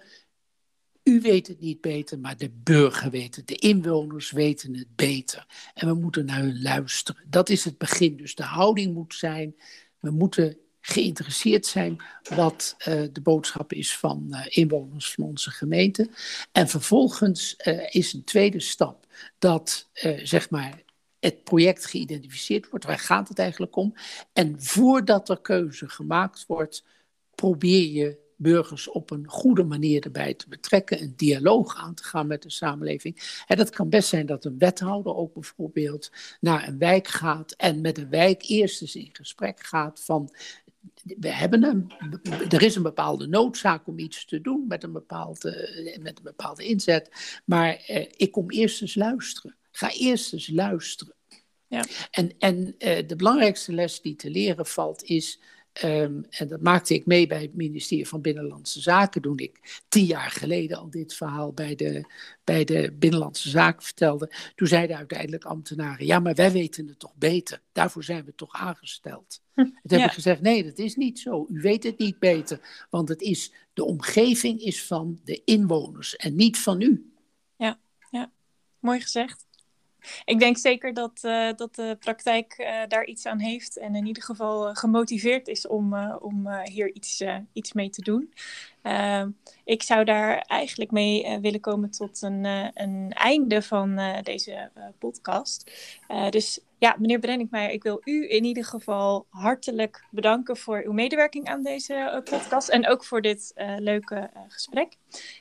U 1.02 1.20
weet 1.20 1.46
het 1.46 1.60
niet 1.60 1.80
beter, 1.80 2.18
maar 2.18 2.36
de 2.36 2.50
burger 2.50 3.10
weet 3.10 3.36
het. 3.36 3.46
De 3.46 3.54
inwoners 3.54 4.30
weten 4.30 4.74
het 4.74 4.96
beter. 4.96 5.46
En 5.74 5.88
we 5.88 5.94
moeten 5.94 6.24
naar 6.24 6.40
hun 6.40 6.62
luisteren. 6.62 7.24
Dat 7.26 7.48
is 7.48 7.64
het 7.64 7.78
begin. 7.78 8.16
Dus 8.16 8.34
de 8.34 8.42
houding 8.42 8.94
moet 8.94 9.14
zijn. 9.14 9.56
We 10.00 10.10
moeten 10.10 10.58
geïnteresseerd 10.88 11.66
zijn 11.66 12.02
wat 12.34 12.76
uh, 12.78 12.84
de 13.12 13.20
boodschap 13.22 13.72
is 13.72 13.96
van 13.96 14.26
uh, 14.30 14.46
inwoners 14.48 15.12
van 15.12 15.24
onze 15.24 15.50
gemeente. 15.50 16.08
En 16.52 16.68
vervolgens 16.68 17.54
uh, 17.64 17.86
is 17.88 18.12
een 18.12 18.24
tweede 18.24 18.60
stap 18.60 19.06
dat 19.38 19.88
zeg 20.22 20.50
maar 20.50 20.82
het 21.20 21.44
project 21.44 21.86
geïdentificeerd 21.86 22.70
wordt. 22.70 22.84
Waar 22.84 22.98
gaat 22.98 23.28
het 23.28 23.38
eigenlijk 23.38 23.76
om? 23.76 23.94
En 24.32 24.62
voordat 24.62 25.28
er 25.28 25.40
keuze 25.40 25.88
gemaakt 25.88 26.44
wordt, 26.46 26.84
probeer 27.34 27.92
je 27.92 28.24
burgers 28.36 28.88
op 28.88 29.10
een 29.10 29.28
goede 29.28 29.64
manier 29.64 30.04
erbij 30.04 30.34
te 30.34 30.48
betrekken, 30.48 31.02
een 31.02 31.12
dialoog 31.16 31.76
aan 31.76 31.94
te 31.94 32.04
gaan 32.04 32.26
met 32.26 32.42
de 32.42 32.50
samenleving. 32.50 33.42
En 33.46 33.56
dat 33.56 33.70
kan 33.70 33.88
best 33.88 34.08
zijn 34.08 34.26
dat 34.26 34.44
een 34.44 34.58
wethouder 34.58 35.14
ook 35.14 35.34
bijvoorbeeld 35.34 36.10
naar 36.40 36.68
een 36.68 36.78
wijk 36.78 37.08
gaat 37.08 37.52
en 37.52 37.80
met 37.80 37.94
de 37.94 38.08
wijk 38.08 38.42
eerst 38.48 38.82
eens 38.82 38.96
in 38.96 39.08
gesprek 39.12 39.60
gaat 39.60 40.00
van 40.04 40.30
we 41.02 41.28
hebben 41.28 41.64
een, 41.64 41.92
er 42.48 42.62
is 42.62 42.74
een 42.74 42.82
bepaalde 42.82 43.26
noodzaak 43.26 43.86
om 43.86 43.98
iets 43.98 44.24
te 44.24 44.40
doen 44.40 44.64
met 44.68 44.82
een 44.82 44.92
bepaalde, 44.92 45.98
met 46.02 46.18
een 46.18 46.24
bepaalde 46.24 46.64
inzet. 46.64 47.40
Maar 47.44 47.74
eh, 47.74 48.06
ik 48.16 48.32
kom 48.32 48.50
eerst 48.50 48.82
eens 48.82 48.94
luisteren. 48.94 49.56
Ga 49.70 49.92
eerst 49.92 50.32
eens 50.32 50.48
luisteren. 50.48 51.14
Ja. 51.68 51.84
En, 52.10 52.38
en 52.38 52.74
de 53.06 53.14
belangrijkste 53.16 53.72
les 53.72 54.00
die 54.00 54.16
te 54.16 54.30
leren 54.30 54.66
valt 54.66 55.04
is 55.04 55.40
Ehm, 55.76 56.22
en 56.30 56.48
dat 56.48 56.60
maakte 56.60 56.94
ik 56.94 57.06
mee 57.06 57.26
bij 57.26 57.42
het 57.42 57.54
ministerie 57.54 58.08
van 58.08 58.20
Binnenlandse 58.20 58.80
Zaken 58.80 59.22
toen 59.22 59.38
ik 59.38 59.82
tien 59.88 60.04
jaar 60.04 60.30
geleden 60.30 60.78
al 60.78 60.90
dit 60.90 61.14
verhaal 61.14 61.52
bij 61.52 61.74
de, 61.74 62.04
bij 62.44 62.64
de 62.64 62.92
Binnenlandse 62.98 63.48
Zaken 63.48 63.82
vertelde. 63.82 64.30
Toen 64.54 64.66
zeiden 64.66 64.96
uiteindelijk 64.96 65.44
ambtenaren, 65.44 66.06
ja 66.06 66.18
maar 66.18 66.34
wij 66.34 66.52
weten 66.52 66.86
het 66.86 66.98
toch 66.98 67.14
beter, 67.16 67.60
daarvoor 67.72 68.04
zijn 68.04 68.24
we 68.24 68.34
toch 68.34 68.52
aangesteld. 68.52 69.40
Hm, 69.54 69.62
toen 69.62 69.98
heb 69.98 70.08
ik 70.08 70.14
gezegd, 70.14 70.40
nee 70.40 70.64
dat 70.64 70.78
is 70.78 70.94
niet 70.94 71.18
zo, 71.18 71.46
u 71.48 71.60
weet 71.60 71.82
het 71.82 71.98
niet 71.98 72.18
beter, 72.18 72.86
want 72.90 73.08
het 73.08 73.20
is, 73.20 73.52
de 73.72 73.84
omgeving 73.84 74.60
is 74.60 74.84
van 74.84 75.20
de 75.24 75.42
inwoners 75.44 76.16
en 76.16 76.34
niet 76.34 76.58
van 76.58 76.80
u. 76.80 77.12
Ja, 77.56 77.78
ja. 78.10 78.32
mooi 78.78 79.00
gezegd. 79.00 79.45
Ik 80.24 80.38
denk 80.38 80.58
zeker 80.58 80.94
dat, 80.94 81.20
uh, 81.22 81.48
dat 81.56 81.74
de 81.74 81.96
praktijk 82.00 82.58
uh, 82.58 82.82
daar 82.88 83.04
iets 83.04 83.26
aan 83.26 83.38
heeft 83.38 83.76
en 83.76 83.94
in 83.94 84.06
ieder 84.06 84.22
geval 84.22 84.68
uh, 84.68 84.76
gemotiveerd 84.76 85.48
is 85.48 85.66
om, 85.66 85.94
om 86.20 86.48
hier 86.62 86.94
iets, 86.94 87.24
iets 87.52 87.72
mee 87.72 87.90
te 87.90 88.02
doen. 88.02 88.32
Ehm, 88.82 89.30
ik 89.64 89.82
zou 89.82 90.04
daar 90.04 90.38
eigenlijk 90.38 90.90
mee 90.90 91.38
willen 91.40 91.60
komen 91.60 91.90
tot 91.90 92.22
een, 92.22 92.44
een 92.74 93.12
einde 93.12 93.62
van 93.62 94.00
deze 94.22 94.70
podcast. 94.98 95.70
dus 96.30 96.60
ja, 96.78 96.96
meneer 96.98 97.18
Brenninkmeijer, 97.18 97.72
ik 97.72 97.82
wil 97.82 98.00
u 98.04 98.30
in 98.30 98.44
ieder 98.44 98.64
geval 98.64 99.26
hartelijk 99.28 100.04
bedanken 100.10 100.56
voor 100.56 100.82
uw 100.84 100.92
medewerking 100.92 101.46
aan 101.46 101.62
deze 101.62 102.22
podcast 102.24 102.68
en 102.68 102.86
ook 102.86 103.04
voor 103.04 103.20
dit 103.20 103.52
leuke 103.78 104.30
gesprek. 104.48 104.96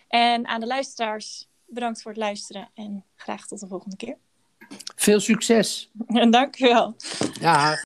En 0.08 0.48
aan 0.48 0.60
de 0.60 0.68
luisteraars, 0.68 1.48
bedankt 1.66 2.02
voor 2.02 2.12
het 2.12 2.20
luisteren 2.20 2.70
en 2.74 3.06
graag 3.16 3.48
tot 3.48 3.60
de 3.60 3.68
volgende 3.68 3.96
keer. 3.96 4.18
Veel 4.96 5.20
succes. 5.20 5.90
En 6.08 6.32
dank 6.32 6.60
u 6.60 6.68
wel. 6.68 6.96
Ja. 7.40 7.78